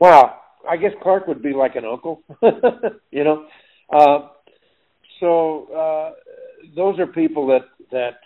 wow, 0.00 0.40
I 0.68 0.76
guess 0.76 0.92
Clark 1.02 1.26
would 1.26 1.42
be 1.42 1.52
like 1.52 1.74
an 1.74 1.84
uncle, 1.84 2.22
you 3.10 3.24
know. 3.24 3.46
Uh, 3.92 4.28
so 5.18 5.66
uh, 5.74 6.12
those 6.76 7.00
are 7.00 7.06
people 7.06 7.48
that 7.48 7.62
that 7.90 8.18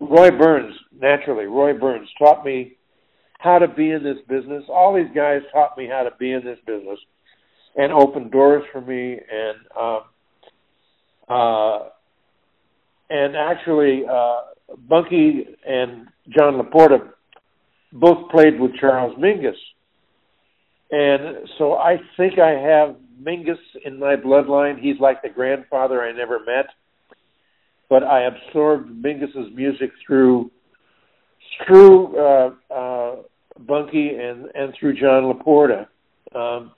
Roy 0.00 0.30
Burns 0.30 0.74
naturally. 0.98 1.44
Roy 1.44 1.78
Burns 1.78 2.08
taught 2.18 2.42
me 2.42 2.76
how 3.38 3.58
to 3.58 3.68
be 3.68 3.90
in 3.90 4.02
this 4.02 4.18
business. 4.28 4.64
All 4.68 4.94
these 4.94 5.14
guys 5.14 5.40
taught 5.52 5.76
me 5.76 5.86
how 5.86 6.04
to 6.04 6.10
be 6.18 6.32
in 6.32 6.44
this 6.44 6.58
business 6.66 6.98
and 7.76 7.92
opened 7.92 8.30
doors 8.30 8.64
for 8.72 8.80
me. 8.80 9.12
And 9.12 9.58
um, 9.78 10.00
uh, 11.30 11.88
and 13.08 13.36
actually, 13.36 14.02
uh, 14.10 14.40
Bunky 14.88 15.46
and 15.66 16.08
John 16.28 16.60
Laporta 16.60 17.10
both 17.92 18.30
played 18.30 18.60
with 18.60 18.72
Charles 18.76 19.16
Mingus. 19.18 19.56
And 20.92 21.48
so 21.58 21.74
I 21.74 21.96
think 22.16 22.38
I 22.38 22.50
have 22.50 22.96
Mingus 23.20 23.58
in 23.84 23.98
my 23.98 24.16
bloodline. 24.16 24.80
He's 24.80 24.98
like 25.00 25.22
the 25.22 25.28
grandfather 25.28 26.02
I 26.02 26.12
never 26.12 26.38
met 26.40 26.66
but 27.90 28.04
I 28.04 28.22
absorbed 28.22 28.88
Mingus's 29.04 29.54
music 29.54 29.90
through 30.06 30.50
through 31.66 32.16
uh, 32.16 32.54
uh, 32.72 33.16
Bunky 33.58 34.14
and 34.14 34.46
and 34.54 34.72
through 34.78 34.94
John 34.94 35.24
Laporta. 35.24 35.88
Um, 36.34 36.70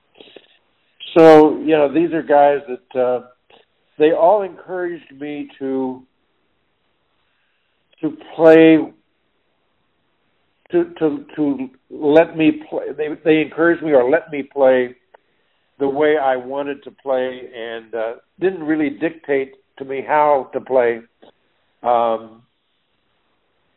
so 1.17 1.59
you 1.59 1.77
know 1.77 1.93
these 1.93 2.13
are 2.13 2.23
guys 2.23 2.61
that 2.67 3.01
uh, 3.01 3.27
they 4.03 4.11
all 4.11 4.43
encouraged 4.43 5.13
me 5.21 5.49
to 5.61 6.03
to 8.01 8.17
play 8.35 8.79
to 10.73 10.85
to 10.99 11.25
to 11.37 11.69
let 11.89 12.37
me 12.37 12.63
play. 12.69 12.87
They 12.97 13.11
they 13.25 13.41
encouraged 13.43 13.81
me 13.85 13.93
or 13.93 14.11
let 14.11 14.33
me 14.33 14.43
play 14.43 14.97
the 15.79 15.89
way 15.89 16.17
I 16.19 16.35
wanted 16.35 16.83
to 16.83 16.91
play 16.91 17.49
and 17.57 17.95
uh, 17.95 18.15
didn't 18.41 18.65
really 18.65 18.91
dictate 18.91 19.53
to 19.79 19.85
me 19.85 20.03
how 20.07 20.51
to 20.53 20.61
play, 20.61 21.01
um, 21.85 22.43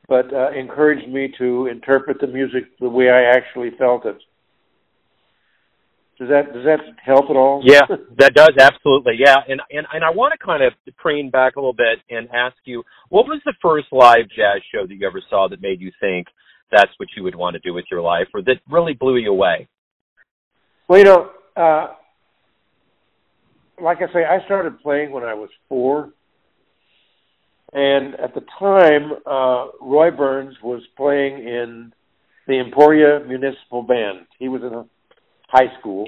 but 0.08 0.34
uh, 0.34 0.51
encouraged 0.51 1.08
me 1.08 1.34
to 1.38 1.67
interpret 1.67 2.20
the 2.20 2.27
music 2.27 2.63
the 2.79 2.89
way 2.89 3.12
I 3.12 3.25
actually 3.25 3.72
felt 3.77 4.08
it. 4.08 4.17
Does 6.17 6.29
that 6.29 6.53
does 6.53 6.63
that 6.63 6.79
help 7.03 7.29
at 7.29 7.36
all? 7.36 7.62
Yeah, 7.65 7.81
that 8.17 8.34
does 8.34 8.53
absolutely. 8.57 9.15
Yeah, 9.19 9.36
and 9.50 9.60
and 9.69 9.86
and 9.91 10.03
I 10.03 10.12
want 10.12 10.34
to 10.38 10.45
kind 10.45 10.63
of 10.63 10.72
preen 10.95 11.29
back 11.29 11.57
a 11.57 11.60
little 11.60 11.74
bit 11.74 12.00
and 12.10 12.29
ask 12.34 12.55
you, 12.63 12.84
what 13.10 13.25
was 13.25 13.41
the 13.43 13.53
first 13.62 13.88
live 13.91 14.29
jazz 14.29 14.62
show 14.74 14.88
that 14.88 14.95
you 14.95 15.05
ever 15.05 15.22
saw 15.29 15.50
that 15.50 15.62
made 15.62 15.81
you 15.81 15.91
think 16.00 16.27
that's 16.72 16.91
what 16.98 17.10
you 17.17 17.24
would 17.24 17.36
want 17.36 17.55
to 17.55 17.60
do 17.60 17.74
with 17.74 17.86
your 17.91 18.01
life, 18.01 18.27
or 18.34 18.41
that 18.43 18.62
really 18.69 18.93
blew 18.93 19.17
you 19.17 19.29
away? 19.29 19.67
Well, 20.88 21.00
you 21.00 21.05
know, 21.05 21.29
uh, 21.57 21.88
like 23.81 23.98
I 23.98 24.12
say, 24.13 24.24
I 24.24 24.43
started 24.45 24.79
playing 24.79 25.12
when 25.12 25.24
I 25.24 25.34
was 25.34 25.50
four, 25.67 26.13
and 27.74 28.15
at 28.15 28.34
the 28.34 28.41
time, 28.57 29.12
uh, 29.25 29.86
Roy 29.86 30.12
Burns 30.12 30.55
was 30.63 30.81
playing 30.95 31.39
in 31.39 31.91
the 32.48 32.60
Emporia 32.60 33.19
Municipal 33.27 33.84
Band. 33.84 34.27
He 34.39 34.48
was 34.48 34.62
in 34.62 34.74
a 34.74 34.86
high 35.48 35.78
school, 35.80 36.08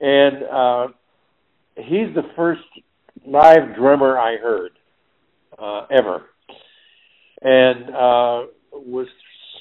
and 0.00 0.42
uh, 0.44 0.88
he's 1.76 2.14
the 2.14 2.22
first 2.36 2.62
live 3.26 3.74
drummer 3.76 4.18
I 4.18 4.36
heard 4.36 4.72
uh, 5.58 5.86
ever, 5.90 6.22
and 7.42 7.88
uh, 7.90 8.46
was 8.72 9.06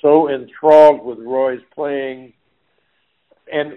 so 0.01 0.29
enthralled 0.29 1.05
with 1.05 1.19
Roy's 1.19 1.61
playing. 1.73 2.33
And 3.51 3.73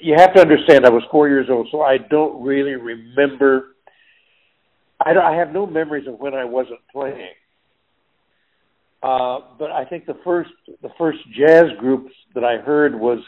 you 0.00 0.14
have 0.16 0.34
to 0.34 0.40
understand, 0.40 0.84
I 0.84 0.90
was 0.90 1.02
four 1.10 1.28
years 1.28 1.48
old, 1.50 1.68
so 1.70 1.80
I 1.80 1.98
don't 1.98 2.42
really 2.42 2.74
remember. 2.74 3.74
I, 5.04 5.12
don't, 5.12 5.24
I 5.24 5.36
have 5.36 5.52
no 5.52 5.66
memories 5.66 6.06
of 6.06 6.18
when 6.20 6.34
I 6.34 6.44
wasn't 6.44 6.80
playing. 6.92 7.30
Uh, 9.02 9.40
but 9.58 9.72
I 9.72 9.84
think 9.84 10.06
the 10.06 10.16
first 10.22 10.50
the 10.80 10.90
first 10.96 11.18
jazz 11.36 11.64
groups 11.80 12.12
that 12.34 12.44
I 12.44 12.58
heard 12.58 12.94
was 12.94 13.18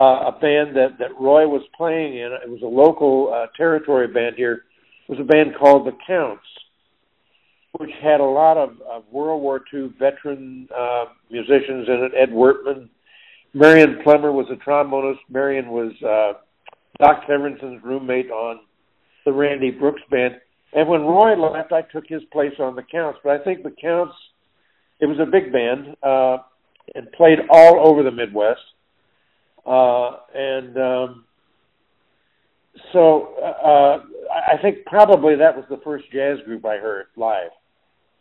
uh, 0.00 0.30
a 0.30 0.32
band 0.32 0.76
that 0.76 0.98
that 0.98 1.18
Roy 1.18 1.46
was 1.46 1.62
playing 1.76 2.14
in. 2.14 2.32
It 2.42 2.48
was 2.48 2.62
a 2.62 2.66
local 2.66 3.32
uh, 3.34 3.46
territory 3.56 4.08
band 4.08 4.36
here. 4.36 4.64
It 5.08 5.12
was 5.12 5.20
a 5.20 5.24
band 5.24 5.54
called 5.58 5.86
the 5.86 5.96
Counts, 6.06 6.44
which 7.72 7.90
had 8.02 8.20
a 8.20 8.24
lot 8.24 8.56
of, 8.56 8.70
of 8.90 9.04
World 9.10 9.42
War 9.42 9.60
II 9.72 9.92
veteran 9.98 10.68
uh, 10.76 11.06
musicians 11.30 11.88
in 11.88 12.10
it. 12.10 12.12
Ed 12.16 12.30
Wertman, 12.30 12.88
Marion 13.54 13.98
Plummer 14.04 14.30
was 14.30 14.46
a 14.50 14.56
trombonist. 14.56 15.18
Marion 15.30 15.70
was 15.70 15.92
uh, 16.02 16.38
Doc 17.02 17.22
Severinsen's 17.28 17.82
roommate 17.82 18.30
on 18.30 18.60
the 19.24 19.32
Randy 19.32 19.70
Brooks 19.70 20.02
band. 20.10 20.34
And 20.74 20.88
when 20.88 21.02
Roy 21.02 21.34
left, 21.34 21.72
I 21.72 21.82
took 21.82 22.04
his 22.06 22.22
place 22.30 22.52
on 22.58 22.76
the 22.76 22.82
Counts. 22.82 23.18
But 23.24 23.40
I 23.40 23.44
think 23.44 23.62
the 23.62 23.74
Counts, 23.80 24.14
it 25.00 25.06
was 25.06 25.18
a 25.18 25.26
big 25.26 25.52
band 25.52 25.96
uh, 26.02 26.38
and 26.94 27.10
played 27.12 27.38
all 27.50 27.86
over 27.88 28.02
the 28.02 28.10
Midwest. 28.10 28.60
Uh, 29.66 30.16
and 30.34 30.76
um, 30.76 31.24
so 32.92 33.34
uh, 33.42 33.98
I 34.52 34.60
think 34.62 34.84
probably 34.86 35.36
that 35.36 35.56
was 35.56 35.64
the 35.68 35.80
first 35.84 36.04
jazz 36.12 36.38
group 36.44 36.64
I 36.64 36.76
heard 36.78 37.06
live. 37.16 37.50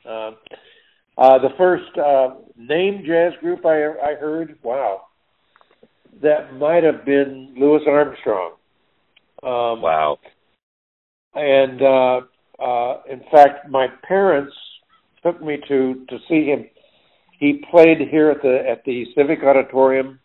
Uh, 0.06 0.32
uh, 1.18 1.40
the 1.40 1.50
first 1.58 1.98
uh, 1.98 2.36
named 2.58 3.06
jazz 3.06 3.34
group 3.42 3.66
I, 3.66 3.86
I 3.86 4.16
heard, 4.16 4.58
wow, 4.64 5.04
that 6.22 6.54
might 6.56 6.84
have 6.84 7.06
been 7.06 7.56
Louis 7.58 7.82
Armstrong. 7.88 8.54
Um, 9.44 9.82
Wow. 9.82 10.20
and 11.36 11.82
uh, 11.82 12.22
uh, 12.60 13.02
in 13.10 13.22
fact, 13.32 13.70
my 13.70 13.88
parents 14.08 14.54
took 15.24 15.42
me 15.42 15.58
to 15.68 16.06
to 16.10 16.18
see 16.28 16.46
him. 16.46 16.66
He 17.40 17.64
played 17.70 18.00
here 18.10 18.32
at 18.32 18.42
the 18.42 18.68
at 18.68 18.84
the 18.86 19.06
Civic 19.16 19.44
Auditorium, 19.44 20.20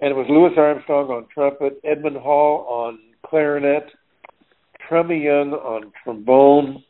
and 0.00 0.10
it 0.10 0.14
was 0.14 0.26
Louis 0.28 0.52
Armstrong 0.56 1.08
on 1.10 1.26
trumpet, 1.32 1.80
Edmund 1.84 2.16
Hall 2.16 2.66
on 2.68 2.98
clarinet, 3.24 3.86
Trummy 4.88 5.24
Young 5.24 5.52
on 5.52 5.92
trombone, 6.04 6.82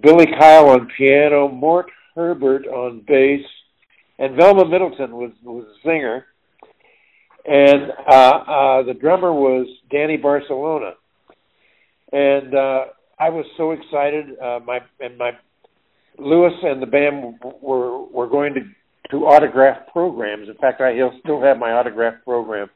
Billy 0.00 0.26
Kyle 0.38 0.68
on 0.68 0.88
piano, 0.96 1.48
Mort 1.48 1.86
Herbert 2.14 2.66
on 2.66 3.04
bass, 3.06 3.44
and 4.18 4.36
Velma 4.36 4.66
Middleton 4.66 5.16
was 5.16 5.32
was 5.42 5.66
a 5.66 5.86
singer, 5.86 6.26
and 7.46 7.90
uh, 8.08 8.12
uh, 8.12 8.82
the 8.84 8.94
drummer 8.94 9.32
was 9.32 9.66
Danny 9.90 10.16
Barcelona, 10.16 10.92
and 12.12 12.54
uh, 12.54 12.84
I 13.18 13.30
was 13.30 13.44
so 13.56 13.72
excited. 13.72 14.38
Uh, 14.38 14.60
my 14.64 14.80
and 15.00 15.18
my 15.18 15.32
Louis 16.18 16.52
and 16.62 16.80
the 16.80 16.86
band 16.86 17.38
were 17.60 18.04
were 18.04 18.28
going 18.28 18.54
to 18.54 18.60
to 19.10 19.18
autograph 19.26 19.86
programs. 19.92 20.48
In 20.48 20.54
fact, 20.56 20.80
I 20.80 20.98
still 21.22 21.42
have 21.42 21.58
my 21.58 21.72
autograph 21.72 22.14
program 22.24 22.70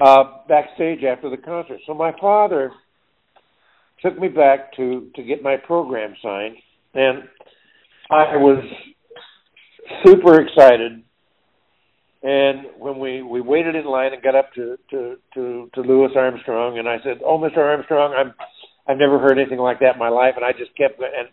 uh, 0.00 0.24
backstage 0.48 1.04
after 1.04 1.28
the 1.30 1.36
concert. 1.36 1.80
So 1.86 1.94
my 1.94 2.12
father 2.20 2.72
took 4.02 4.18
me 4.18 4.28
back 4.28 4.74
to 4.76 5.10
to 5.14 5.22
get 5.22 5.42
my 5.42 5.56
program 5.56 6.14
signed, 6.22 6.56
and 6.94 7.24
I 8.10 8.36
was 8.36 8.64
super 10.04 10.40
excited. 10.40 11.02
And 12.24 12.66
when 12.78 12.98
we 12.98 13.22
we 13.22 13.40
waited 13.40 13.74
in 13.74 13.84
line 13.84 14.12
and 14.12 14.22
got 14.22 14.34
up 14.34 14.52
to 14.54 14.76
to 14.90 15.16
to, 15.34 15.70
to 15.74 15.80
Louis 15.80 16.10
Armstrong, 16.16 16.78
and 16.78 16.88
I 16.88 16.98
said, 17.02 17.20
"Oh, 17.24 17.38
Mr. 17.38 17.58
Armstrong, 17.58 18.14
I'm 18.16 18.32
I've 18.88 18.98
never 18.98 19.18
heard 19.18 19.38
anything 19.38 19.58
like 19.58 19.80
that 19.80 19.94
in 19.94 19.98
my 19.98 20.08
life," 20.08 20.34
and 20.36 20.44
I 20.44 20.52
just 20.52 20.76
kept 20.76 21.00
and 21.00 21.28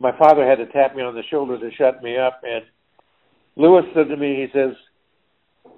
my 0.00 0.10
father 0.18 0.44
had 0.44 0.58
to 0.58 0.66
tap 0.66 0.96
me 0.96 1.02
on 1.02 1.14
the 1.14 1.22
shoulder 1.30 1.58
to 1.58 1.76
shut 1.76 2.02
me 2.02 2.18
up. 2.18 2.40
And 2.42 2.64
Louis 3.56 3.82
said 3.94 4.08
to 4.08 4.16
me, 4.16 4.36
he 4.36 4.46
says, 4.52 4.74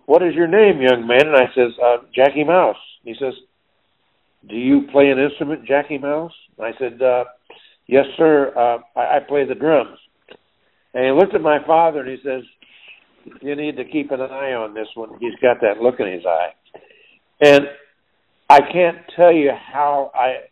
"What 0.06 0.22
is 0.22 0.34
your 0.34 0.46
name, 0.46 0.80
young 0.80 1.06
man?" 1.06 1.26
And 1.26 1.36
I 1.36 1.46
says, 1.54 1.72
uh, 1.82 1.96
"Jackie 2.14 2.44
Mouse." 2.44 2.76
He 3.02 3.14
says, 3.18 3.34
"Do 4.48 4.56
you 4.56 4.82
play 4.92 5.10
an 5.10 5.18
instrument, 5.18 5.64
Jackie 5.64 5.98
Mouse?" 5.98 6.34
And 6.56 6.66
I 6.66 6.78
said, 6.78 7.02
uh, 7.02 7.24
"Yes, 7.86 8.06
sir. 8.16 8.52
Uh, 8.56 8.98
I, 8.98 9.16
I 9.16 9.20
play 9.20 9.44
the 9.44 9.54
drums." 9.54 9.98
And 10.94 11.04
he 11.04 11.10
looked 11.10 11.34
at 11.34 11.40
my 11.40 11.58
father 11.66 12.00
and 12.00 12.08
he 12.08 12.18
says, 12.22 12.42
"You 13.42 13.56
need 13.56 13.76
to 13.76 13.84
keep 13.84 14.10
an 14.12 14.20
eye 14.20 14.52
on 14.52 14.74
this 14.74 14.88
one. 14.94 15.18
He's 15.18 15.34
got 15.42 15.60
that 15.60 15.80
look 15.80 15.98
in 15.98 16.06
his 16.06 16.24
eye." 16.24 16.52
And 17.40 17.64
I 18.48 18.60
can't 18.60 18.98
tell 19.16 19.32
you 19.32 19.50
how 19.52 20.12
I 20.14 20.44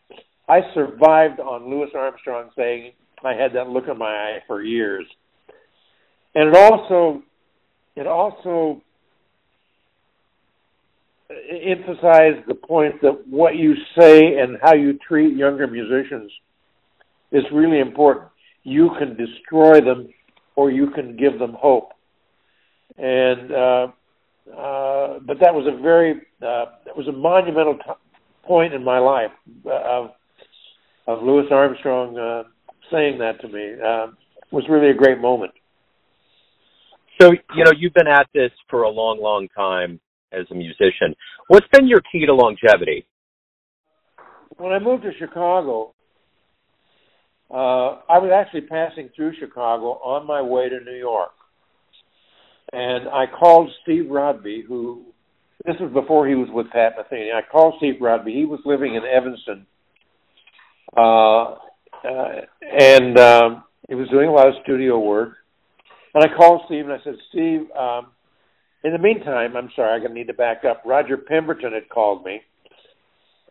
I 0.49 0.61
survived 0.75 1.41
on 1.41 1.71
Louis 1.71 1.91
Armstrong 1.95 2.50
saying 2.57 2.93
I 3.25 3.35
had 3.35 3.52
that 3.55 3.69
look 3.69 3.85
in 3.88 3.97
my 3.97 4.07
eye 4.11 4.38
for 4.47 4.62
years. 4.62 5.07
And 6.35 6.49
it 6.49 6.57
also 6.57 7.23
it 7.95 8.07
also 8.07 8.83
emphasized 11.51 12.47
the 12.47 12.55
point 12.55 13.01
that 13.03 13.27
what 13.29 13.57
you 13.57 13.75
say 13.99 14.39
and 14.39 14.59
how 14.62 14.75
you 14.75 14.99
treat 15.07 15.37
younger 15.37 15.67
musicians 15.67 16.31
is 17.31 17.45
really 17.53 17.81
important. 17.81 18.29
You 18.62 18.91
can 18.99 19.17
destroy 19.17 19.81
them 19.81 20.09
or 20.57 20.71
you 20.71 20.91
can 20.91 21.17
give 21.17 21.39
them 21.39 21.55
hope. 21.59 21.93
And 22.99 23.53
uh, 23.53 23.87
uh, 24.57 25.19
but 25.21 25.39
that 25.41 25.55
was 25.55 25.67
a 25.67 25.81
very 25.81 26.12
uh, 26.43 26.67
it 26.87 26.97
was 26.97 27.09
a 27.09 27.12
monumental 27.12 27.75
t- 27.75 27.92
point 28.45 28.75
in 28.75 28.85
my 28.85 28.99
life 28.99 29.31
uh, 29.66 29.71
of 29.71 30.11
of 31.07 31.23
Louis 31.23 31.47
Armstrong 31.51 32.18
uh, 32.18 32.45
saying 32.90 33.18
that 33.18 33.40
to 33.40 33.49
me. 33.49 33.75
Uh, 33.85 34.07
was 34.51 34.64
really 34.68 34.90
a 34.90 34.95
great 34.95 35.18
moment. 35.18 35.53
So 37.20 37.33
you 37.55 37.64
know 37.64 37.72
you've 37.77 37.94
been 37.94 38.09
at 38.09 38.27
this 38.35 38.51
for 38.68 38.83
a 38.83 38.90
long, 38.90 39.20
long 39.20 39.48
time 39.57 40.01
as 40.33 40.46
a 40.51 40.55
musician. 40.55 41.14
What's 41.48 41.66
been 41.72 41.87
your 41.87 42.03
key 42.12 42.27
to 42.27 42.35
longevity? 42.35 43.07
When 44.57 44.72
I 44.72 44.79
moved 44.79 45.03
to 45.05 45.11
Chicago, 45.18 45.94
uh, 47.51 48.01
I 48.09 48.18
was 48.18 48.31
actually 48.35 48.62
passing 48.62 49.11
through 49.14 49.35
Chicago 49.38 50.01
on 50.03 50.27
my 50.27 50.40
way 50.40 50.68
to 50.68 50.81
New 50.81 50.96
York. 50.96 51.33
And 52.72 53.09
I 53.09 53.25
called 53.27 53.70
Steve 53.83 54.11
Rodby, 54.11 54.64
who, 54.66 55.05
this 55.66 55.77
was 55.79 55.92
before 55.92 56.27
he 56.27 56.35
was 56.35 56.48
with 56.51 56.70
Pat 56.70 56.94
Metheny. 56.96 57.35
I 57.35 57.42
called 57.42 57.75
Steve 57.77 58.01
Rodby. 58.01 58.33
He 58.33 58.46
was 58.46 58.61
living 58.64 58.94
in 58.94 59.03
Evanston. 59.05 59.66
Uh, 60.96 61.57
uh, 62.05 62.40
and 62.62 63.18
um, 63.18 63.64
he 63.88 63.94
was 63.94 64.09
doing 64.09 64.29
a 64.29 64.33
lot 64.33 64.48
of 64.48 64.55
studio 64.62 64.98
work. 64.98 65.35
And 66.14 66.25
I 66.25 66.37
called 66.37 66.62
Steve 66.66 66.85
and 66.85 66.92
I 66.92 67.03
said, 67.05 67.16
Steve, 67.31 67.70
um, 67.72 68.09
in 68.85 68.92
the 68.92 68.98
meantime, 68.98 69.57
I'm 69.57 69.70
sorry, 69.75 69.94
I'm 69.94 70.01
going 70.01 70.12
to 70.12 70.18
need 70.18 70.27
to 70.27 70.35
back 70.35 70.64
up. 70.64 70.83
Roger 70.85 71.16
Pemberton 71.16 71.72
had 71.72 71.88
called 71.88 72.25
me 72.25 72.40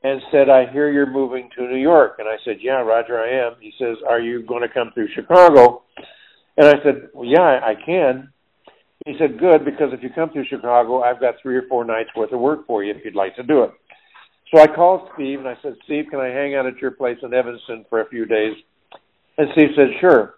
and 0.04 0.21
said, 0.32 0.50
I 0.50 0.71
hear 0.71 0.91
you're 0.91 1.10
moving 1.10 1.50
to 1.58 1.67
New 1.67 1.78
York. 1.78 2.15
And 2.19 2.28
I 2.28 2.38
said, 2.43 2.58
Yeah, 2.62 2.82
Roger, 2.82 3.19
I 3.19 3.47
am. 3.47 3.54
He 3.60 3.71
says, 3.80 3.97
Are 4.08 4.19
you 4.19 4.43
going 4.43 4.62
to 4.62 4.74
come 4.74 4.91
through 4.93 5.10
Chicago? 5.13 5.84
And 6.58 6.67
I 6.67 6.84
said, 6.84 7.10
Well, 7.13 7.28
yeah, 7.28 7.60
I 7.63 7.76
can. 7.84 8.32
He 9.06 9.15
said, 9.17 9.39
Good, 9.39 9.63
because 9.63 9.93
if 9.93 10.04
you 10.04 10.10
come 10.13 10.32
through 10.32 10.45
Chicago, 10.50 11.02
I've 11.02 11.19
got 11.19 11.36
three 11.41 11.56
or 11.56 11.63
four 11.69 11.86
nights 11.86 12.10
worth 12.15 12.34
of 12.34 12.39
work 12.39 12.67
for 12.67 12.84
you 12.84 12.93
if 12.93 13.06
you'd 13.06 13.15
like 13.15 13.36
to 13.36 13.43
do 13.43 13.63
it. 13.63 13.71
So 14.54 14.62
I 14.62 14.67
called 14.67 15.10
Steve 15.15 15.39
and 15.39 15.47
I 15.47 15.56
said, 15.62 15.76
Steve, 15.86 16.06
can 16.10 16.19
I 16.19 16.28
hang 16.28 16.56
out 16.56 16.65
at 16.65 16.78
your 16.78 16.91
place 16.91 17.17
in 17.24 17.34
Evanston 17.34 17.86
for 17.89 18.02
a 18.02 18.10
few 18.10 18.26
days? 18.26 18.56
And 19.38 19.47
Steve 19.54 19.69
said, 19.76 19.88
Sure. 20.00 20.36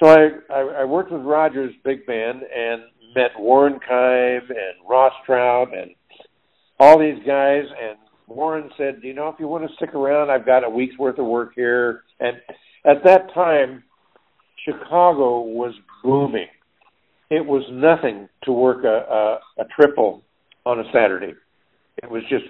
So 0.00 0.08
I, 0.08 0.28
I, 0.52 0.60
I 0.80 0.84
worked 0.84 1.10
with 1.10 1.22
Rogers 1.22 1.74
big 1.84 2.06
band 2.06 2.42
and 2.42 2.82
met 3.14 3.30
Warren 3.38 3.80
Kime 3.88 4.50
and 4.50 4.88
Ross 4.88 5.12
Trout 5.26 5.68
and 5.76 5.90
all 6.78 6.98
these 6.98 7.18
guys 7.26 7.64
and 7.80 7.98
Warren 8.28 8.70
said, 8.76 9.00
"You 9.02 9.14
know, 9.14 9.28
if 9.28 9.36
you 9.38 9.48
want 9.48 9.68
to 9.68 9.74
stick 9.76 9.94
around, 9.94 10.30
I've 10.30 10.46
got 10.46 10.64
a 10.64 10.70
week's 10.70 10.98
worth 10.98 11.18
of 11.18 11.26
work 11.26 11.52
here." 11.54 12.02
And 12.20 12.36
at 12.84 13.02
that 13.04 13.32
time, 13.34 13.82
Chicago 14.64 15.40
was 15.40 15.74
booming. 16.04 16.48
It 17.30 17.44
was 17.44 17.62
nothing 17.70 18.28
to 18.44 18.52
work 18.52 18.84
a, 18.84 19.40
a, 19.58 19.62
a 19.62 19.64
triple 19.74 20.22
on 20.64 20.80
a 20.80 20.84
Saturday. 20.92 21.34
It 22.02 22.10
was 22.10 22.22
just 22.28 22.44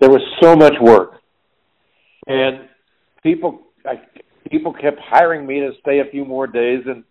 there 0.00 0.10
was 0.10 0.22
so 0.42 0.54
much 0.54 0.74
work, 0.80 1.20
and 2.26 2.68
people 3.22 3.62
I, 3.84 3.94
people 4.50 4.72
kept 4.72 4.98
hiring 5.00 5.46
me 5.46 5.60
to 5.60 5.72
stay 5.80 6.00
a 6.00 6.10
few 6.10 6.24
more 6.24 6.46
days. 6.46 6.82
And 6.86 7.04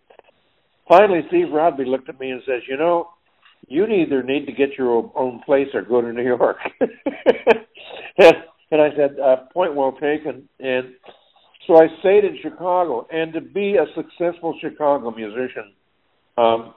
finally, 0.88 1.22
Steve 1.28 1.52
Rodby 1.52 1.86
looked 1.86 2.10
at 2.10 2.20
me 2.20 2.32
and 2.32 2.42
says, 2.46 2.62
"You 2.68 2.78
know, 2.78 3.10
you 3.68 3.86
either 3.86 4.24
need 4.24 4.46
to 4.46 4.52
get 4.52 4.78
your 4.78 5.12
own 5.16 5.42
place 5.46 5.68
or 5.74 5.82
go 5.82 6.02
to 6.02 6.14
New 6.14 6.24
York." 6.24 6.58
and, 8.18 8.82
I 8.82 8.96
said, 8.96 9.20
uh, 9.20 9.38
"Point 9.54 9.76
well 9.76 9.94
taken." 9.94 10.48
And 10.60 10.96
so 11.68 11.78
I 11.78 11.88
stayed 12.00 12.26
in 12.26 12.38
Chicago, 12.42 13.08
and 13.12 13.34
to 13.34 13.42
be 13.42 13.78
a 13.78 13.86
successful 13.96 14.58
Chicago 14.62 15.12
musician, 15.12 15.74
um, 16.38 16.74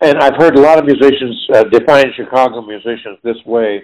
and 0.00 0.18
I've 0.18 0.36
heard 0.36 0.56
a 0.56 0.60
lot 0.60 0.78
of 0.78 0.84
musicians 0.84 1.48
uh, 1.54 1.64
define 1.64 2.12
Chicago 2.16 2.62
musicians 2.62 3.18
this 3.22 3.36
way. 3.46 3.82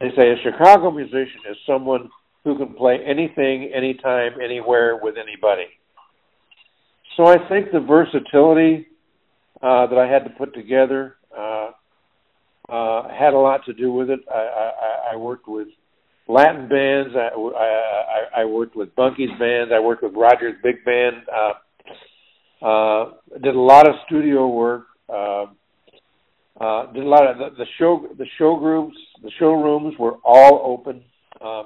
They 0.00 0.10
say 0.16 0.30
a 0.30 0.36
Chicago 0.42 0.90
musician 0.90 1.40
is 1.50 1.56
someone 1.66 2.10
who 2.46 2.56
can 2.56 2.74
play 2.74 3.00
anything, 3.04 3.72
anytime, 3.74 4.40
anywhere 4.40 5.00
with 5.02 5.16
anybody. 5.18 5.66
So 7.16 7.26
I 7.26 7.36
think 7.48 7.72
the 7.72 7.80
versatility 7.80 8.86
uh, 9.60 9.88
that 9.88 9.98
I 9.98 10.06
had 10.06 10.22
to 10.24 10.30
put 10.30 10.54
together 10.54 11.16
uh, 11.36 11.70
uh, 12.68 13.08
had 13.08 13.34
a 13.34 13.38
lot 13.38 13.64
to 13.66 13.72
do 13.72 13.92
with 13.92 14.10
it. 14.10 14.20
I, 14.32 14.38
I, 14.38 15.12
I 15.14 15.16
worked 15.16 15.48
with 15.48 15.66
Latin 16.28 16.68
bands. 16.68 17.16
I, 17.16 17.36
I, 17.36 18.42
I 18.42 18.44
worked 18.44 18.76
with 18.76 18.94
Bunky's 18.94 19.36
band. 19.40 19.74
I 19.74 19.80
worked 19.80 20.04
with 20.04 20.14
Rogers 20.14 20.54
Big 20.62 20.84
Band. 20.84 21.16
Uh, 21.34 22.64
uh, 22.64 23.10
did 23.42 23.56
a 23.56 23.60
lot 23.60 23.88
of 23.88 23.96
studio 24.06 24.46
work. 24.46 24.86
Uh, 25.08 25.46
uh, 26.60 26.92
did 26.92 27.02
a 27.02 27.08
lot 27.08 27.26
of 27.26 27.38
the, 27.38 27.56
the 27.58 27.66
show. 27.76 28.06
The 28.16 28.26
show 28.38 28.56
groups, 28.56 28.96
the 29.24 29.32
showrooms 29.40 29.94
were 29.98 30.18
all 30.24 30.62
open 30.64 31.02
uh, 31.44 31.64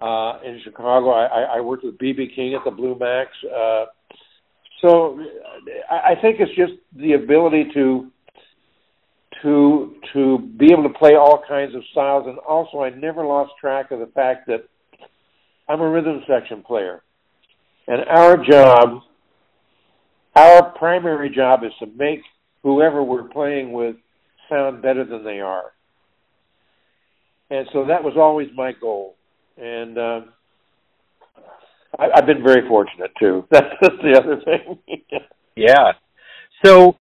uh, 0.00 0.38
in 0.44 0.60
Chicago. 0.64 1.10
I, 1.10 1.58
I 1.58 1.60
worked 1.60 1.84
with 1.84 1.98
BB 1.98 2.34
King 2.34 2.54
at 2.54 2.64
the 2.64 2.70
Blue 2.70 2.96
Max. 2.98 3.30
Uh, 3.44 3.86
so 4.80 5.20
I, 5.90 6.12
I 6.12 6.20
think 6.20 6.40
it's 6.40 6.54
just 6.56 6.72
the 6.96 7.14
ability 7.14 7.70
to 7.74 8.10
to 9.42 9.94
to 10.12 10.38
be 10.56 10.72
able 10.72 10.82
to 10.84 10.98
play 10.98 11.14
all 11.14 11.42
kinds 11.46 11.74
of 11.74 11.82
styles 11.92 12.26
and 12.26 12.38
also 12.38 12.80
I 12.80 12.90
never 12.90 13.24
lost 13.24 13.52
track 13.60 13.92
of 13.92 14.00
the 14.00 14.06
fact 14.06 14.48
that 14.48 14.68
I'm 15.68 15.80
a 15.80 15.88
rhythm 15.88 16.22
section 16.26 16.62
player. 16.62 17.02
And 17.86 18.04
our 18.08 18.36
job 18.36 19.02
our 20.34 20.70
primary 20.78 21.30
job 21.30 21.64
is 21.64 21.72
to 21.80 21.86
make 21.86 22.20
whoever 22.62 23.02
we're 23.02 23.28
playing 23.28 23.72
with 23.72 23.96
sound 24.48 24.82
better 24.82 25.04
than 25.04 25.24
they 25.24 25.40
are. 25.40 25.72
And 27.50 27.66
so 27.72 27.86
that 27.86 28.04
was 28.04 28.14
always 28.16 28.48
my 28.54 28.72
goal. 28.72 29.16
And 29.58 29.98
uh, 29.98 30.20
I, 31.98 32.08
I've 32.16 32.26
been 32.26 32.42
very 32.42 32.66
fortunate 32.68 33.10
too. 33.18 33.46
That's, 33.50 33.66
the 33.80 34.20
other 34.22 34.40
thing. 34.44 35.00
yeah. 35.56 35.92
So, 36.64 36.96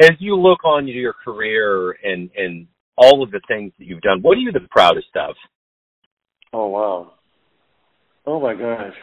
as 0.00 0.12
you 0.18 0.36
look 0.36 0.64
on 0.64 0.86
your 0.88 1.12
career 1.12 1.92
and 2.02 2.30
and 2.36 2.66
all 2.96 3.22
of 3.22 3.30
the 3.30 3.40
things 3.48 3.72
that 3.78 3.86
you've 3.86 4.02
done, 4.02 4.20
what 4.22 4.36
are 4.36 4.40
you 4.40 4.52
the 4.52 4.66
proudest 4.70 5.08
of? 5.16 5.34
Oh 6.52 6.66
wow! 6.68 7.12
Oh 8.26 8.40
my 8.40 8.54
gosh! 8.54 8.94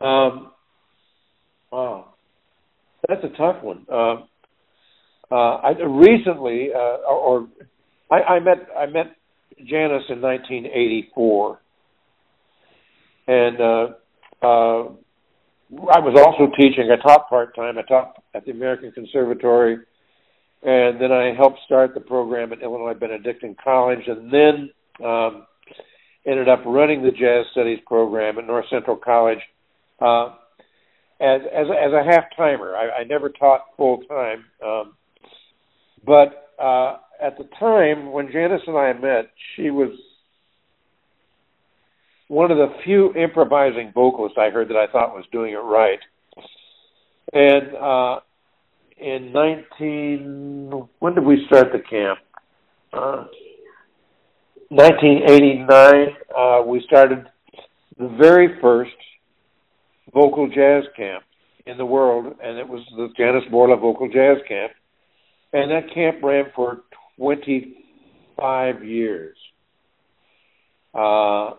Um, 0.00 0.52
wow, 1.70 2.14
that's 3.08 3.24
a 3.24 3.36
tough 3.36 3.62
one. 3.62 3.86
Uh, 3.90 4.16
uh, 5.30 5.56
I 5.56 5.70
recently, 5.82 6.68
uh, 6.74 7.10
or 7.10 7.48
I, 8.10 8.34
I 8.34 8.40
met 8.40 8.68
I 8.76 8.86
met 8.86 9.16
Janice 9.58 10.04
in 10.08 10.20
1984, 10.20 11.60
and 13.26 13.60
uh, 13.60 13.86
uh, 14.42 14.88
I 15.90 16.00
was 16.00 16.18
also 16.18 16.52
teaching. 16.56 16.90
I 16.90 16.96
taught 17.02 17.28
part 17.28 17.54
time. 17.56 17.78
I 17.78 17.82
taught 17.82 18.22
at 18.34 18.44
the 18.44 18.50
American 18.50 18.92
Conservatory, 18.92 19.78
and 20.62 21.00
then 21.00 21.12
I 21.12 21.34
helped 21.36 21.60
start 21.64 21.94
the 21.94 22.00
program 22.00 22.52
at 22.52 22.62
Illinois 22.62 22.94
Benedictine 22.94 23.56
College, 23.62 24.06
and 24.06 24.32
then 24.32 24.70
um, 25.06 25.46
ended 26.26 26.48
up 26.48 26.62
running 26.66 27.02
the 27.02 27.10
Jazz 27.10 27.46
Studies 27.52 27.80
program 27.86 28.38
at 28.38 28.46
North 28.46 28.66
Central 28.70 28.96
College 28.96 29.40
uh, 30.00 30.34
as 31.20 31.40
as 31.52 31.66
as 31.70 31.92
a 31.92 32.04
half 32.04 32.24
timer. 32.36 32.74
I, 32.74 33.00
I 33.00 33.04
never 33.04 33.28
taught 33.28 33.62
full 33.76 34.02
time, 34.08 34.44
um, 34.64 34.94
but 36.04 36.43
uh, 36.60 36.96
at 37.20 37.36
the 37.38 37.48
time 37.58 38.12
when 38.12 38.30
Janice 38.32 38.62
and 38.66 38.76
I 38.76 38.92
met, 38.92 39.30
she 39.54 39.70
was 39.70 39.90
one 42.28 42.50
of 42.50 42.56
the 42.56 42.68
few 42.84 43.12
improvising 43.14 43.92
vocalists 43.94 44.38
I 44.38 44.50
heard 44.50 44.68
that 44.68 44.76
I 44.76 44.90
thought 44.90 45.14
was 45.14 45.24
doing 45.30 45.52
it 45.52 45.56
right. 45.56 45.98
And 47.32 47.76
uh, 47.76 48.20
in 48.96 49.32
19, 49.32 50.88
when 50.98 51.14
did 51.14 51.24
we 51.24 51.44
start 51.46 51.68
the 51.72 51.78
camp? 51.78 52.18
Uh, 52.92 53.26
1989, 54.68 56.16
uh, 56.36 56.62
we 56.66 56.82
started 56.86 57.26
the 57.98 58.08
very 58.18 58.60
first 58.60 58.92
vocal 60.12 60.48
jazz 60.48 60.84
camp 60.96 61.24
in 61.66 61.76
the 61.76 61.84
world, 61.84 62.34
and 62.42 62.58
it 62.58 62.68
was 62.68 62.80
the 62.96 63.08
Janice 63.16 63.44
Borla 63.50 63.76
Vocal 63.76 64.08
Jazz 64.08 64.38
Camp. 64.48 64.72
And 65.54 65.70
that 65.70 65.94
camp 65.94 66.16
ran 66.20 66.46
for 66.56 66.82
25 67.16 68.84
years. 68.84 69.36
Uh, 70.92 71.52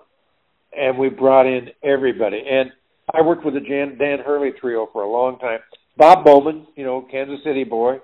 and 0.77 0.97
we 0.97 1.07
brought 1.07 1.45
in 1.45 1.69
everybody. 1.81 2.43
And 2.45 2.71
I 3.13 3.21
worked 3.21 3.45
with 3.45 3.53
the 3.53 3.61
Jan, 3.61 3.97
Dan 3.97 4.17
Haerle 4.19 4.51
trio 4.59 4.89
for 4.91 5.03
a 5.03 5.09
long 5.09 5.39
time. 5.39 5.59
Bob 5.97 6.25
Bowman, 6.25 6.67
you 6.75 6.83
know, 6.83 7.07
Kansas 7.09 7.39
City 7.45 7.63
boy, 7.63 7.95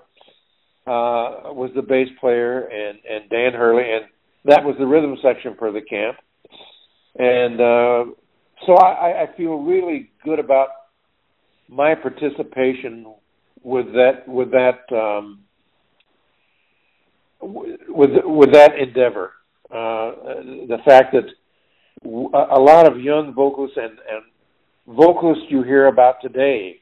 uh, 0.88 1.51
was 1.51 1.71
the 1.75 1.82
bass 1.82 2.08
player, 2.21 2.62
and 2.62 2.97
and 3.10 3.30
Dan 3.30 3.51
Haerle, 3.51 3.84
and 3.84 4.06
that 4.45 4.63
was 4.63 4.75
the 4.80 4.88
rhythm 4.88 5.17
section 5.21 5.56
for 5.60 5.73
the 5.73 5.82
camp. 5.82 6.15
And 7.19 7.60
uh, 7.60 8.13
so 8.65 8.75
I, 8.75 9.23
I 9.23 9.36
feel 9.36 9.56
really 9.56 10.10
good 10.23 10.39
about 10.39 10.69
my 11.67 11.95
participation 11.95 13.13
with 13.62 13.88
that 13.88 14.23
with 14.25 14.51
that 14.51 14.80
um, 14.95 15.39
with 17.41 18.12
with 18.23 18.54
that 18.54 18.71
endeavor. 18.77 19.34
Uh, 19.69 20.12
the 20.67 20.77
fact 20.86 21.13
that 21.13 21.25
a 22.04 22.60
lot 22.60 22.91
of 22.91 22.99
young 22.99 23.34
vocalists 23.34 23.77
and, 23.77 23.91
and 23.91 24.23
vocalists 24.88 25.45
you 25.49 25.63
hear 25.63 25.88
about 25.88 26.15
today, 26.21 26.82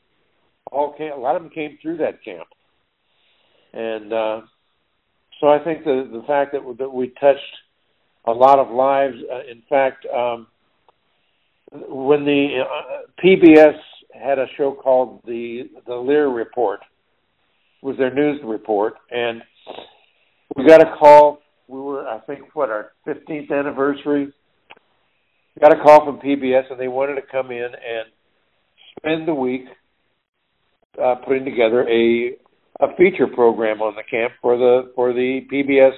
all 0.72 0.94
came, 0.98 1.12
a 1.12 1.16
lot 1.16 1.36
of 1.36 1.44
them 1.44 1.52
came 1.52 1.78
through 1.82 1.98
that 1.98 2.24
camp, 2.24 2.48
and 3.74 4.14
uh, 4.14 4.42
so 5.40 5.48
I 5.48 5.64
think 5.64 5.84
the 5.84 6.10
the 6.12 6.24
fact 6.26 6.54
that 6.54 6.62
that 6.80 6.90
we 6.90 7.10
touched 7.20 7.42
a 8.26 8.32
lot 8.32 8.60
of 8.60 8.72
lives. 8.72 9.16
Uh, 9.32 9.52
in 9.52 9.62
fact, 9.70 10.06
um, 10.06 10.48
when 11.72 12.26
the 12.26 12.64
uh, 12.64 13.24
PBS 13.24 13.78
had 14.14 14.40
a 14.40 14.48
show 14.58 14.74
called 14.74 15.22
the 15.26 15.70
the 15.86 15.94
Lehrer 15.94 16.34
Report, 16.34 16.80
was 17.82 17.98
their 17.98 18.14
news 18.14 18.40
report, 18.44 18.96
and 19.12 19.42
we 20.60 20.68
got 20.68 20.82
a 20.82 20.96
call. 20.98 21.40
We 21.68 21.80
were, 21.80 22.08
I 22.08 22.20
think, 22.20 22.54
what 22.54 22.70
our 22.70 22.92
15th 23.08 23.52
anniversary. 23.52 24.26
We 25.56 25.60
Got 25.62 25.80
a 25.80 25.82
call 25.84 26.06
from 26.06 26.20
PBS, 26.20 26.72
and 26.72 26.80
they 26.80 26.88
wanted 26.88 27.16
to 27.16 27.22
come 27.32 27.52
in 27.52 27.64
and 27.66 28.08
spend 28.98 29.28
the 29.28 29.34
week 29.34 29.66
uh, 31.02 31.16
putting 31.26 31.46
together 31.46 31.88
a 31.88 32.36
a 32.82 32.96
feature 32.96 33.28
program 33.28 33.82
on 33.82 33.96
the 33.96 34.04
camp 34.04 34.34
for 34.42 34.58
the 34.58 34.92
for 34.96 35.14
the 35.14 35.42
PBS 35.52 35.94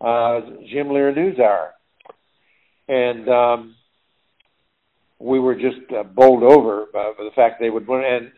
uh, 0.00 0.40
Jim 0.70 0.88
Lehrer 0.88 1.14
News 1.14 1.38
Hour, 1.38 1.72
and 2.88 3.28
um, 3.28 3.74
we 5.18 5.38
were 5.38 5.54
just 5.54 5.92
uh, 5.96 6.02
bowled 6.02 6.42
over 6.42 6.86
by, 6.92 7.12
the 7.18 7.30
fact 7.36 7.60
they 7.60 7.70
would 7.70 7.86
win. 7.86 8.02
And 8.04 8.32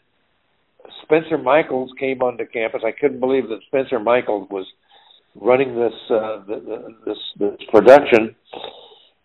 Spencer 1.03 1.39
Michaels 1.39 1.91
came 1.99 2.23
onto 2.23 2.45
campus. 2.47 2.83
I 2.85 2.93
couldn't 2.93 3.21
believe 3.21 3.49
that 3.49 3.61
Spencer 3.69 3.99
Michaels 3.99 4.49
was 4.51 4.67
running 5.41 5.75
this 5.75 5.93
uh, 6.11 6.43
this 7.07 7.19
this 7.39 7.57
production, 7.71 8.35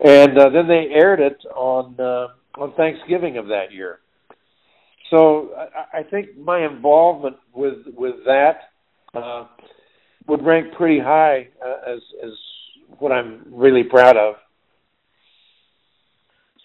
and 0.03 0.37
uh, 0.37 0.49
then 0.49 0.67
they 0.67 0.87
aired 0.93 1.19
it 1.19 1.37
on 1.55 1.95
uh, 1.99 2.61
on 2.61 2.73
Thanksgiving 2.75 3.37
of 3.37 3.47
that 3.47 3.71
year. 3.71 3.99
So 5.09 5.51
I, 5.57 5.99
I 5.99 6.03
think 6.03 6.37
my 6.37 6.65
involvement 6.65 7.37
with 7.53 7.77
with 7.95 8.15
that 8.25 8.71
uh, 9.13 9.45
would 10.27 10.45
rank 10.45 10.73
pretty 10.75 10.99
high 10.99 11.49
uh, 11.63 11.93
as 11.93 11.99
as 12.23 12.31
what 12.99 13.11
I'm 13.11 13.45
really 13.51 13.83
proud 13.83 14.17
of. 14.17 14.35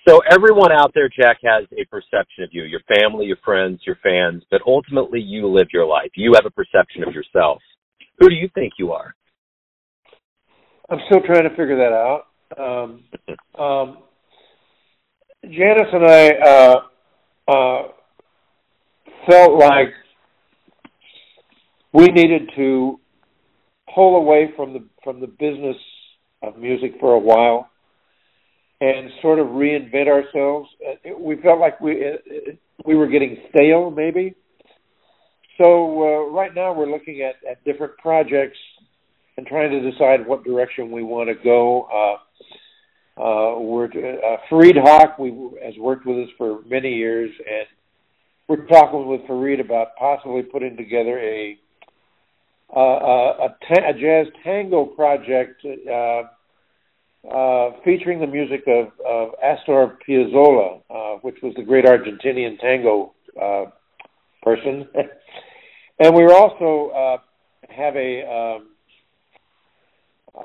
So 0.07 0.20
everyone 0.30 0.70
out 0.70 0.92
there, 0.94 1.09
Jack, 1.09 1.38
has 1.44 1.64
a 1.72 1.85
perception 1.87 2.44
of 2.44 2.50
you, 2.52 2.64
your 2.64 2.83
family, 2.94 3.24
your 3.24 3.38
friends, 3.42 3.80
your 3.87 3.96
fans, 4.02 4.42
but 4.50 4.61
ultimately 4.66 5.18
you 5.18 5.46
live 5.46 5.68
your 5.72 5.87
life. 5.87 6.11
You 6.14 6.35
have 6.35 6.44
a 6.44 6.50
perception 6.50 7.04
of 7.04 7.14
yourself. 7.14 7.62
Who 8.18 8.28
do 8.28 8.35
you 8.35 8.50
think 8.54 8.74
you 8.78 8.92
are? 8.92 9.14
I'm 10.90 10.98
still 11.06 11.20
trying 11.22 11.44
to 11.44 11.50
figure 11.50 11.76
that 11.78 11.92
out. 11.92 12.26
Um, 12.58 13.04
um, 13.58 13.98
Janice 15.44 15.88
and 15.92 16.04
I 16.04 16.28
uh, 16.28 16.80
uh, 17.48 17.82
felt 19.28 19.58
like 19.58 19.88
we 21.92 22.06
needed 22.06 22.50
to 22.56 23.00
pull 23.94 24.16
away 24.16 24.52
from 24.56 24.72
the 24.72 24.84
from 25.02 25.20
the 25.20 25.26
business 25.26 25.76
of 26.42 26.58
music 26.58 26.92
for 27.00 27.14
a 27.14 27.18
while 27.18 27.70
and 28.80 29.10
sort 29.22 29.38
of 29.38 29.48
reinvent 29.48 30.08
ourselves. 30.08 30.68
Uh, 30.86 31.16
we 31.18 31.36
felt 31.36 31.60
like 31.60 31.80
we 31.80 32.06
uh, 32.06 32.52
we 32.84 32.94
were 32.94 33.06
getting 33.06 33.38
stale, 33.50 33.90
maybe. 33.90 34.34
So 35.58 36.02
uh, 36.02 36.30
right 36.30 36.54
now 36.54 36.72
we're 36.74 36.90
looking 36.90 37.22
at, 37.22 37.36
at 37.48 37.64
different 37.64 37.96
projects 37.98 38.58
and 39.36 39.46
trying 39.46 39.70
to 39.70 39.90
decide 39.90 40.26
what 40.26 40.44
direction 40.44 40.90
we 40.90 41.02
want 41.02 41.28
to 41.28 41.34
go. 41.42 41.82
Uh, 41.92 43.20
uh, 43.20 43.60
we're 43.60 43.86
uh, 43.86 44.36
Fareed 44.50 44.76
Haque 44.76 45.18
we 45.18 45.30
has 45.64 45.74
worked 45.78 46.06
with 46.06 46.18
us 46.18 46.28
for 46.36 46.62
many 46.66 46.94
years, 46.94 47.30
and 47.38 47.66
we're 48.48 48.66
talking 48.66 49.06
with 49.06 49.20
Fareed 49.22 49.60
about 49.60 49.94
possibly 49.96 50.42
putting 50.42 50.76
together 50.76 51.18
a 51.18 51.58
uh, 52.74 52.80
a, 52.80 53.56
ta- 53.68 53.88
a 53.88 53.92
jazz 53.92 54.26
tango 54.42 54.84
project 54.84 55.64
uh, 55.64 56.22
uh, 57.30 57.70
featuring 57.84 58.20
the 58.20 58.26
music 58.26 58.64
of, 58.66 58.88
of 59.06 59.30
Astor 59.42 59.96
Piazzolla, 60.06 60.82
uh, 60.90 61.18
which 61.22 61.36
was 61.42 61.54
the 61.56 61.62
great 61.62 61.84
Argentinian 61.84 62.58
tango 62.60 63.14
uh, 63.40 63.66
person. 64.42 64.86
and 66.00 66.14
we 66.14 66.24
also 66.26 66.90
uh, 66.90 67.16
have 67.70 67.96
a, 67.96 68.22
um, 68.28 68.68
uh, 70.36 70.40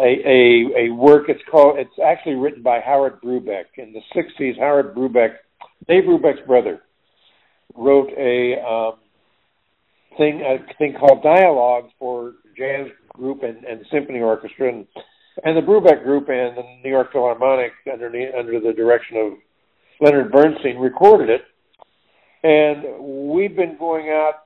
a, 0.00 0.10
a 0.26 0.86
a 0.86 0.94
work. 0.94 1.24
It's 1.28 1.42
called. 1.50 1.78
It's 1.78 1.98
actually 2.04 2.34
written 2.34 2.62
by 2.62 2.80
Howard 2.80 3.20
Brubeck 3.22 3.64
in 3.76 3.92
the 3.92 4.00
'60s. 4.14 4.58
Howard 4.58 4.94
Brubeck, 4.94 5.36
Dave 5.88 6.04
Brubeck's 6.04 6.46
brother, 6.46 6.80
wrote 7.74 8.10
a 8.16 8.60
um, 8.62 8.94
thing 10.18 10.42
a 10.42 10.58
thing 10.76 10.94
called 10.98 11.22
Dialogues 11.22 11.92
for 11.98 12.34
jazz 12.56 12.88
group 13.14 13.42
and, 13.42 13.64
and 13.64 13.84
symphony 13.90 14.20
orchestra. 14.20 14.68
And 14.68 14.86
and 15.44 15.56
the 15.56 15.62
Brubeck 15.62 16.04
Group 16.04 16.28
and 16.28 16.56
the 16.56 16.62
New 16.84 16.90
York 16.90 17.12
Philharmonic, 17.12 17.72
under 17.90 18.08
under 18.38 18.60
the 18.60 18.72
direction 18.72 19.16
of 19.16 19.32
Leonard 20.00 20.30
Bernstein, 20.30 20.76
recorded 20.76 21.30
it. 21.30 21.42
And 22.44 23.30
we've 23.30 23.54
been 23.54 23.76
going 23.78 24.08
out, 24.08 24.42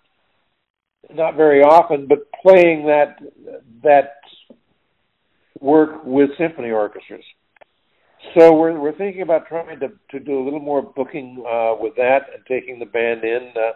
not 1.12 1.35
very 1.35 1.62
often, 1.62 2.06
but 2.06 2.30
playing 2.42 2.87
that 2.87 3.16
that 3.82 4.20
work 5.61 6.05
with 6.05 6.31
symphony 6.38 6.71
orchestras. 6.71 7.25
so 8.35 8.53
we're 8.55 8.79
we're 8.79 8.97
thinking 8.97 9.23
about 9.23 9.47
trying 9.47 9.79
to 9.81 9.88
to 10.11 10.21
do 10.21 10.38
a 10.40 10.45
little 10.45 10.61
more 10.61 10.83
booking 10.83 11.45
uh, 11.49 11.75
with 11.79 11.95
that 11.97 12.27
and 12.35 12.45
taking 12.47 12.79
the 12.79 12.87
band 12.87 13.25
in. 13.25 13.53
Uh, 13.57 13.73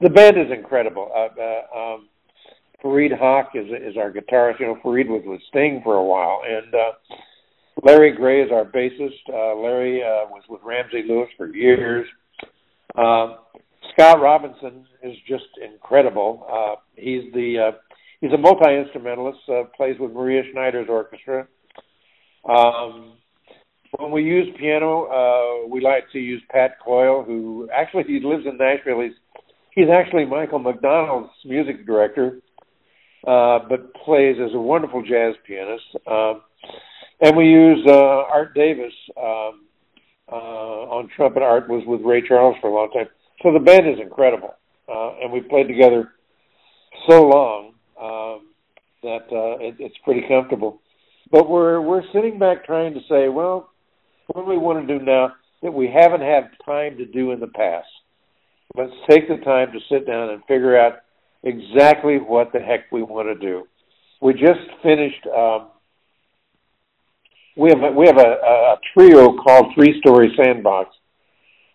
the 0.00 0.10
band 0.10 0.38
is 0.38 0.50
incredible. 0.50 1.10
Uh, 1.14 1.28
uh, 1.40 1.78
um, 1.78 2.08
Fareed 2.82 3.16
Haque 3.18 3.54
is 3.54 3.66
is 3.68 3.96
our 3.96 4.12
guitarist. 4.12 4.60
You 4.60 4.66
know, 4.66 4.78
Fareed 4.84 5.08
was 5.08 5.22
with 5.26 5.40
Sting 5.48 5.80
for 5.84 5.96
a 5.96 6.04
while, 6.04 6.42
and 6.46 6.74
uh, 6.74 6.92
Larry 7.82 8.12
Gray 8.12 8.42
is 8.42 8.50
our 8.52 8.64
bassist. 8.64 9.20
Uh, 9.28 9.60
Larry 9.60 10.02
uh, 10.02 10.28
was 10.30 10.42
with 10.48 10.60
Ramsey 10.64 11.04
Lewis 11.06 11.28
for 11.36 11.54
years. 11.54 12.06
Uh, 12.96 13.36
Scott 13.92 14.20
Robinson 14.20 14.86
is 15.02 15.16
just 15.26 15.44
incredible. 15.62 16.46
Uh, 16.50 16.80
he's 16.96 17.32
the 17.32 17.70
uh, 17.70 17.76
he's 18.20 18.32
a 18.32 18.38
multi 18.38 18.76
instrumentalist. 18.76 19.40
Uh, 19.48 19.64
plays 19.76 19.96
with 19.98 20.12
Maria 20.12 20.42
Schneider's 20.52 20.88
orchestra. 20.88 21.46
Um, 22.48 23.14
when 23.98 24.12
we 24.12 24.22
use 24.22 24.48
piano, 24.58 25.04
uh, 25.06 25.68
we 25.68 25.80
like 25.80 26.04
to 26.12 26.18
use 26.18 26.42
Pat 26.50 26.78
Coyle, 26.84 27.24
who 27.24 27.68
actually 27.74 28.04
he 28.04 28.20
lives 28.22 28.44
in 28.46 28.56
Nashville. 28.56 29.00
He's 29.00 29.12
he's 29.74 29.88
actually 29.92 30.26
Michael 30.26 30.60
McDonald's 30.60 31.32
music 31.44 31.86
director, 31.86 32.40
uh, 33.26 33.58
but 33.68 33.92
plays 33.94 34.36
as 34.42 34.54
a 34.54 34.60
wonderful 34.60 35.02
jazz 35.02 35.34
pianist. 35.46 35.84
Um, 36.06 36.42
and 37.20 37.36
we 37.36 37.46
use 37.46 37.84
uh, 37.86 37.92
Art 38.32 38.54
Davis 38.54 38.92
um, 39.16 39.66
uh, 40.30 40.34
on 40.34 41.08
trumpet. 41.14 41.42
Art 41.42 41.68
was 41.68 41.82
with 41.86 42.00
Ray 42.02 42.26
Charles 42.26 42.56
for 42.60 42.68
a 42.68 42.74
long 42.74 42.90
time, 42.92 43.08
so 43.42 43.52
the 43.52 43.58
band 43.58 43.88
is 43.88 43.98
incredible, 44.00 44.54
uh, 44.88 45.18
and 45.20 45.32
we 45.32 45.40
played 45.40 45.66
together 45.66 46.12
so 47.08 47.22
long 47.26 47.69
um, 48.00 48.48
that 49.02 49.26
uh, 49.32 49.58
it, 49.58 49.76
it's 49.78 49.96
pretty 50.04 50.26
comfortable. 50.28 50.80
But 51.30 51.48
we're 51.48 51.80
we're 51.80 52.02
sitting 52.12 52.38
back 52.38 52.64
trying 52.64 52.94
to 52.94 53.00
say, 53.08 53.28
well, 53.28 53.70
what 54.26 54.44
do 54.44 54.50
we 54.50 54.58
want 54.58 54.86
to 54.86 54.98
do 54.98 55.04
now 55.04 55.32
that 55.62 55.72
we 55.72 55.88
haven't 55.88 56.22
had 56.22 56.50
time 56.64 56.96
to 56.98 57.06
do 57.06 57.32
in 57.32 57.40
the 57.40 57.46
past? 57.46 57.88
Let's 58.76 58.92
take 59.08 59.28
the 59.28 59.36
time 59.44 59.72
to 59.72 59.78
sit 59.88 60.06
down 60.06 60.30
and 60.30 60.42
figure 60.46 60.78
out 60.78 61.00
exactly 61.42 62.18
what 62.18 62.52
the 62.52 62.60
heck 62.60 62.90
we 62.92 63.02
want 63.02 63.28
to 63.28 63.34
do. 63.34 63.66
We 64.20 64.34
just 64.34 64.60
finished. 64.82 65.26
Um, 65.26 65.68
we 67.56 67.68
have 67.70 67.82
a, 67.82 67.92
we 67.92 68.06
have 68.06 68.18
a, 68.18 68.20
a 68.20 68.76
trio 68.94 69.36
called 69.36 69.72
Three 69.74 69.98
Story 70.00 70.32
Sandbox, 70.36 70.90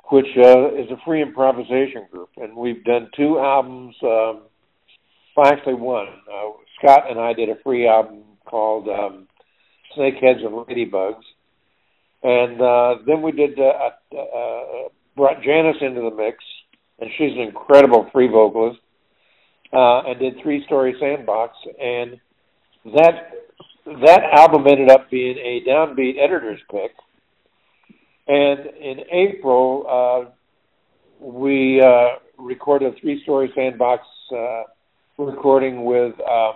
which 0.10 0.28
uh, 0.38 0.74
is 0.74 0.90
a 0.92 0.98
free 1.06 1.22
improvisation 1.22 2.08
group, 2.12 2.30
and 2.38 2.56
we've 2.56 2.84
done 2.84 3.10
two 3.16 3.40
albums. 3.40 3.96
Um, 4.02 4.42
actually, 5.44 5.76
one. 5.76 6.08
Uh, 6.32 6.52
Scott 6.80 7.10
and 7.10 7.20
I 7.20 7.34
did 7.34 7.50
a 7.50 7.56
free 7.64 7.88
album 7.88 8.24
called 8.46 8.88
um, 8.88 9.28
Snakeheads 9.98 10.46
and 10.46 10.54
Ladybugs, 10.54 11.24
and 12.24 12.62
uh, 12.62 13.04
then 13.06 13.22
we 13.22 13.32
did 13.32 13.60
uh, 13.60 14.18
uh, 14.18 14.90
brought 15.16 15.42
Janice 15.44 15.78
into 15.82 16.02
the 16.02 16.16
mix, 16.16 16.38
and 17.00 17.10
she's 17.18 17.34
an 17.34 17.42
incredible 17.42 18.10
free 18.12 18.28
vocalist. 18.28 18.80
Uh, 19.74 20.04
and 20.04 20.20
did 20.20 20.36
Three 20.42 20.64
Story 20.66 20.96
Sandbox, 21.02 21.58
and 21.82 22.18
that 22.86 23.32
that 23.86 24.22
album 24.32 24.66
ended 24.68 24.90
up 24.90 25.10
being 25.10 25.38
a 25.38 25.68
downbeat 25.68 26.18
editor's 26.18 26.62
pick. 26.72 26.92
And 28.28 28.60
in 28.80 29.02
April, 29.12 29.86
uh, 29.90 30.32
we 31.20 31.82
uh, 31.82 32.20
recorded 32.38 32.94
a 32.94 33.00
Three 33.00 33.22
Story 33.24 33.52
Sandbox 33.56 34.04
uh, 34.32 34.64
recording 35.18 35.86
with 35.86 36.14
um, 36.30 36.54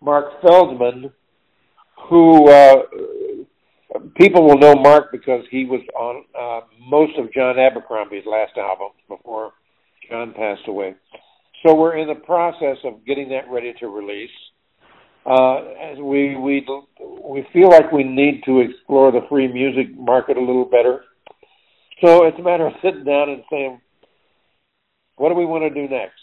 Mark 0.00 0.40
Feldman, 0.42 1.12
who 2.08 2.48
uh, 2.50 2.82
people 4.16 4.46
will 4.46 4.58
know 4.58 4.74
Mark 4.74 5.12
because 5.12 5.44
he 5.50 5.64
was 5.64 5.80
on 5.96 6.24
uh, 6.38 6.66
most 6.88 7.12
of 7.18 7.32
John 7.32 7.58
Abercrombie's 7.58 8.24
last 8.26 8.52
albums 8.56 9.00
before 9.08 9.52
John 10.10 10.34
passed 10.34 10.66
away. 10.66 10.94
So 11.64 11.74
we're 11.74 11.96
in 11.96 12.08
the 12.08 12.14
process 12.14 12.76
of 12.84 13.04
getting 13.06 13.28
that 13.30 13.48
ready 13.50 13.72
to 13.80 13.88
release. 13.88 14.30
Uh, 15.24 15.56
as 15.80 15.96
we 15.98 16.36
we 16.36 16.66
we 17.24 17.46
feel 17.52 17.70
like 17.70 17.90
we 17.90 18.04
need 18.04 18.42
to 18.44 18.60
explore 18.60 19.10
the 19.10 19.22
free 19.30 19.50
music 19.50 19.86
market 19.96 20.36
a 20.36 20.40
little 20.40 20.66
better. 20.66 21.04
So 22.02 22.26
it's 22.26 22.38
a 22.38 22.42
matter 22.42 22.66
of 22.66 22.74
sitting 22.82 23.04
down 23.04 23.30
and 23.30 23.42
saying, 23.50 23.80
what 25.16 25.30
do 25.30 25.34
we 25.34 25.46
want 25.46 25.62
to 25.62 25.70
do 25.70 25.88
next? 25.88 26.20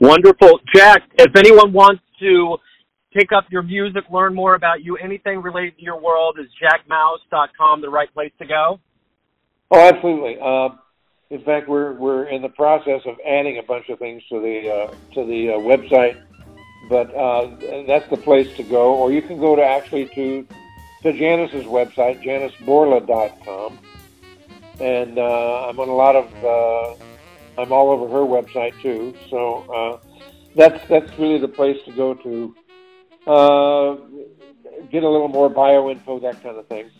Wonderful, 0.00 0.60
Jack. 0.74 1.02
If 1.18 1.34
anyone 1.36 1.72
wants 1.72 2.02
to 2.20 2.56
pick 3.12 3.32
up 3.32 3.44
your 3.50 3.62
music, 3.62 4.04
learn 4.10 4.34
more 4.34 4.54
about 4.54 4.84
you, 4.84 4.96
anything 4.96 5.42
related 5.42 5.76
to 5.76 5.82
your 5.82 6.00
world, 6.00 6.38
is 6.38 6.46
jackmouse.com 6.62 7.80
the 7.80 7.88
right 7.88 8.12
place 8.12 8.32
to 8.38 8.46
go? 8.46 8.80
Oh, 9.70 9.88
absolutely. 9.88 10.38
Uh, 10.40 10.70
in 11.30 11.42
fact, 11.42 11.68
we're 11.68 11.92
we're 11.92 12.24
in 12.28 12.40
the 12.40 12.48
process 12.48 13.02
of 13.04 13.16
adding 13.26 13.58
a 13.58 13.62
bunch 13.62 13.88
of 13.90 13.98
things 13.98 14.22
to 14.30 14.40
the 14.40 14.70
uh, 14.70 14.94
to 15.14 15.26
the 15.26 15.50
uh, 15.50 15.58
website, 15.58 16.22
but 16.88 17.14
uh, 17.14 17.84
that's 17.86 18.08
the 18.08 18.16
place 18.16 18.54
to 18.56 18.62
go. 18.62 18.94
Or 18.94 19.12
you 19.12 19.20
can 19.20 19.38
go 19.38 19.54
to 19.54 19.62
actually 19.62 20.06
to 20.14 20.46
to 21.02 21.12
Janice's 21.12 21.66
website, 21.66 22.24
janiceborla.com, 22.24 23.78
and 24.80 25.18
uh, 25.18 25.68
I'm 25.68 25.78
on 25.78 25.88
a 25.88 25.94
lot 25.94 26.16
of 26.16 26.26
uh, 26.44 27.04
I'm 27.58 27.72
all 27.72 27.90
over 27.90 28.08
her 28.08 28.24
website 28.24 28.80
too. 28.80 29.14
So 29.28 29.64
uh, 29.72 30.06
that's 30.54 30.86
that's 30.88 31.18
really 31.18 31.38
the 31.38 31.48
place 31.48 31.76
to 31.86 31.92
go 31.92 32.14
to 32.14 32.54
uh, 33.26 33.96
get 34.90 35.02
a 35.02 35.08
little 35.08 35.28
more 35.28 35.48
bio 35.48 35.90
info, 35.90 36.20
that 36.20 36.42
kind 36.42 36.56
of 36.56 36.66
thing. 36.68 36.90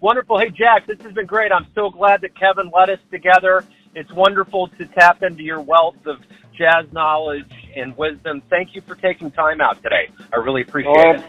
Wonderful. 0.00 0.38
Hey, 0.38 0.50
Jack, 0.50 0.86
this 0.86 1.00
has 1.02 1.12
been 1.12 1.26
great. 1.26 1.52
I'm 1.52 1.66
so 1.74 1.90
glad 1.90 2.20
that 2.22 2.38
Kevin 2.38 2.70
led 2.74 2.90
us 2.90 2.98
together. 3.10 3.64
It's 3.94 4.12
wonderful 4.12 4.68
to 4.78 4.86
tap 4.86 5.22
into 5.22 5.42
your 5.42 5.60
wealth 5.60 5.96
of 6.06 6.18
jazz 6.56 6.90
knowledge 6.92 7.50
and 7.74 7.96
wisdom. 7.96 8.42
Thank 8.50 8.74
you 8.74 8.82
for 8.82 8.94
taking 8.94 9.30
time 9.30 9.60
out 9.60 9.82
today. 9.82 10.10
I 10.32 10.36
really 10.36 10.62
appreciate 10.62 10.94
oh, 10.96 11.10
it. 11.12 11.22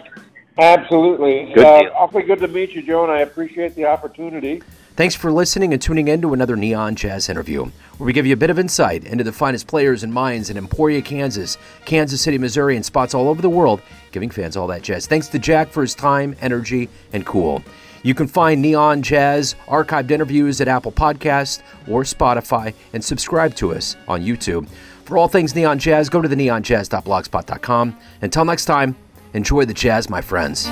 Absolutely. 0.60 1.54
Good 1.54 1.66
uh, 1.66 1.94
awfully 1.96 2.24
good 2.24 2.40
to 2.40 2.48
meet 2.48 2.72
you, 2.72 2.82
Joe, 2.82 3.04
and 3.04 3.12
I 3.12 3.20
appreciate 3.20 3.76
the 3.76 3.86
opportunity. 3.86 4.62
Thanks 4.98 5.14
for 5.14 5.32
listening 5.32 5.74
and 5.74 5.82
tuning 5.82 6.08
in 6.08 6.24
to 6.24 6.34
another 6.34 6.56
Neon 6.56 6.96
Jazz 6.96 7.30
interview, 7.30 7.66
where 7.66 8.06
we 8.08 8.14
give 8.14 8.26
you 8.26 8.34
a 8.34 8.38
bit 8.38 8.50
of 8.50 8.58
insight 8.58 9.06
into 9.06 9.24
the 9.24 9.32
finest 9.32 9.68
players 9.68 10.02
and 10.02 10.12
minds 10.12 10.50
in 10.50 10.58
Emporia, 10.58 11.04
Kansas, 11.04 11.60
Kansas 11.86 12.20
City, 12.20 12.40
Missouri, 12.40 12.76
and 12.76 12.84
spots 12.84 13.14
all 13.14 13.30
over 13.30 13.40
the 13.40 13.48
world, 13.48 13.80
giving 14.12 14.32
fans 14.32 14.58
all 14.58 14.66
that 14.66 14.82
jazz. 14.82 15.06
Thanks 15.06 15.28
to 15.28 15.38
Jack 15.38 15.70
for 15.70 15.82
his 15.82 15.94
time, 15.94 16.36
energy, 16.42 16.90
and 17.14 17.24
cool. 17.28 17.62
You 18.02 18.16
can 18.16 18.26
find 18.26 18.60
Neon 18.60 19.04
Jazz 19.04 19.54
archived 19.68 20.10
interviews 20.10 20.62
at 20.62 20.68
Apple 20.68 20.92
Podcast 20.92 21.62
or 21.88 22.02
Spotify 22.02 22.74
and 22.92 23.06
subscribe 23.06 23.54
to 23.58 23.76
us 23.76 23.96
on 24.08 24.24
YouTube. 24.24 24.68
For 25.06 25.20
all 25.20 25.28
things 25.28 25.54
Neon 25.54 25.78
Jazz, 25.78 26.10
go 26.10 26.24
to 26.24 26.28
the 26.28 26.36
neonjazz.blogspot.com. 26.36 28.00
Until 28.24 28.46
next 28.46 28.66
time, 28.66 28.96
enjoy 29.36 29.66
the 29.66 29.76
jazz, 29.76 30.10
my 30.10 30.22
friends. 30.22 30.68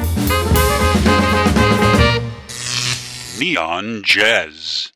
Neon 3.39 4.01
Jazz. 4.03 4.94